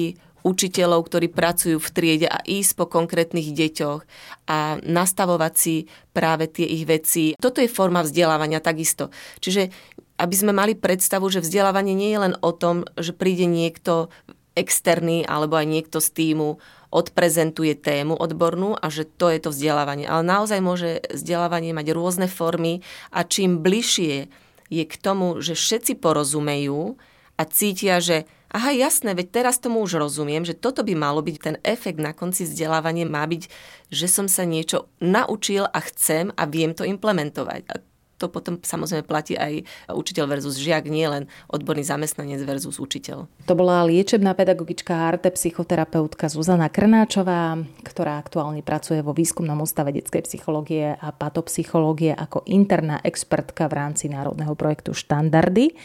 učiteľov, 0.47 1.11
ktorí 1.11 1.27
pracujú 1.35 1.83
v 1.83 1.91
triede 1.91 2.29
a 2.31 2.39
ísť 2.47 2.79
po 2.79 2.87
konkrétnych 2.87 3.51
deťoch 3.51 4.07
a 4.47 4.79
nastavovať 4.79 5.53
si 5.59 5.91
práve 6.15 6.47
tie 6.47 6.63
ich 6.63 6.87
veci. 6.87 7.35
Toto 7.35 7.59
je 7.59 7.67
forma 7.67 8.07
vzdelávania 8.07 8.63
takisto. 8.63 9.11
Čiže 9.43 9.75
aby 10.17 10.35
sme 10.37 10.53
mali 10.53 10.73
predstavu, 10.73 11.29
že 11.29 11.45
vzdelávanie 11.45 11.93
nie 11.93 12.11
je 12.13 12.21
len 12.21 12.35
o 12.41 12.51
tom, 12.53 12.89
že 12.97 13.13
príde 13.13 13.45
niekto 13.45 14.09
externý 14.57 15.29
alebo 15.29 15.61
aj 15.61 15.67
niekto 15.69 15.99
z 16.01 16.09
týmu 16.17 16.57
odprezentuje 16.89 17.77
tému 17.77 18.17
odbornú 18.17 18.73
a 18.73 18.89
že 18.89 19.05
to 19.05 19.29
je 19.29 19.39
to 19.45 19.53
vzdelávanie. 19.53 20.09
Ale 20.09 20.25
naozaj 20.25 20.65
môže 20.65 21.05
vzdelávanie 21.13 21.77
mať 21.77 21.93
rôzne 21.93 22.27
formy 22.27 22.81
a 23.13 23.21
čím 23.29 23.61
bližšie 23.61 24.33
je 24.73 24.85
k 24.89 24.95
tomu, 24.97 25.39
že 25.45 25.53
všetci 25.53 26.01
porozumejú 26.01 26.97
a 27.37 27.43
cítia, 27.45 28.01
že 28.01 28.25
aha, 28.49 28.73
jasné, 28.73 29.13
veď 29.13 29.45
teraz 29.45 29.61
tomu 29.61 29.85
už 29.85 30.01
rozumiem, 30.01 30.43
že 30.49 30.57
toto 30.57 30.81
by 30.81 30.97
malo 30.97 31.21
byť 31.21 31.37
ten 31.37 31.57
efekt 31.61 32.01
na 32.01 32.17
konci 32.17 32.49
vzdelávania 32.49 33.05
má 33.05 33.29
byť, 33.29 33.53
že 33.93 34.07
som 34.09 34.27
sa 34.27 34.49
niečo 34.49 34.89
naučil 35.05 35.69
a 35.69 35.79
chcem 35.85 36.33
a 36.33 36.49
viem 36.49 36.73
to 36.73 36.89
implementovať. 36.89 37.61
A 37.69 37.75
to 38.17 38.33
potom 38.33 38.57
samozrejme 38.61 39.05
platí 39.05 39.37
aj 39.37 39.65
učiteľ 39.93 40.25
versus 40.29 40.57
žiak, 40.57 40.89
nie 40.89 41.05
len 41.05 41.29
odborný 41.53 41.85
zamestnanec 41.85 42.41
versus 42.49 42.81
učiteľ. 42.81 43.29
To 43.45 43.55
bola 43.55 43.85
liečebná 43.85 44.33
pedagogička 44.33 44.93
a 44.97 45.13
arte 45.13 45.29
psychoterapeutka 45.33 46.33
Zuzana 46.33 46.73
Krnáčová, 46.73 47.61
ktorá 47.85 48.17
aktuálne 48.17 48.65
pracuje 48.65 49.05
vo 49.05 49.13
výskumnom 49.13 49.61
ústave 49.61 49.93
detskej 49.93 50.25
psychológie 50.25 50.97
a 50.97 51.09
patopsychológie 51.13 52.17
ako 52.17 52.43
interná 52.49 52.99
expertka 53.05 53.69
v 53.69 53.77
rámci 53.77 54.09
národného 54.09 54.57
projektu 54.57 54.97
Štandardy. 54.97 55.77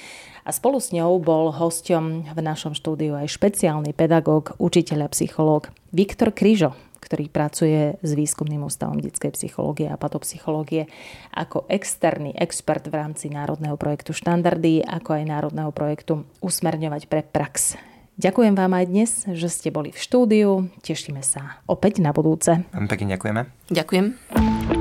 A 0.41 0.49
spolu 0.49 0.81
s 0.81 0.89
ňou 0.89 1.21
bol 1.21 1.53
hosťom 1.53 2.33
v 2.33 2.39
našom 2.41 2.73
štúdiu 2.73 3.13
aj 3.13 3.29
špeciálny 3.29 3.93
pedagóg, 3.93 4.57
učiteľ 4.57 5.05
a 5.05 5.13
psychológ 5.13 5.69
Viktor 5.93 6.33
Kryžo, 6.33 6.73
ktorý 7.01 7.27
pracuje 7.27 7.97
s 7.99 8.11
výskumným 8.13 8.61
ústavom 8.63 9.01
detskej 9.01 9.33
psychológie 9.33 9.89
a 9.89 9.97
patopsychológie 9.97 10.85
ako 11.33 11.65
externý 11.67 12.31
expert 12.37 12.85
v 12.87 12.95
rámci 12.95 13.27
národného 13.33 13.75
projektu 13.75 14.13
Štandardy, 14.13 14.85
ako 14.85 15.17
aj 15.17 15.23
národného 15.25 15.73
projektu 15.73 16.23
Usmerňovať 16.39 17.09
pre 17.09 17.25
prax. 17.25 17.75
Ďakujem 18.21 18.53
vám 18.53 18.77
aj 18.77 18.85
dnes, 18.85 19.11
že 19.33 19.49
ste 19.49 19.73
boli 19.73 19.89
v 19.89 19.97
štúdiu. 19.97 20.69
Tešíme 20.85 21.25
sa 21.25 21.57
opäť 21.65 22.05
na 22.05 22.13
budúce. 22.13 22.61
Pekne 22.69 23.17
ďakujeme. 23.17 23.41
Ďakujem. 23.73 24.80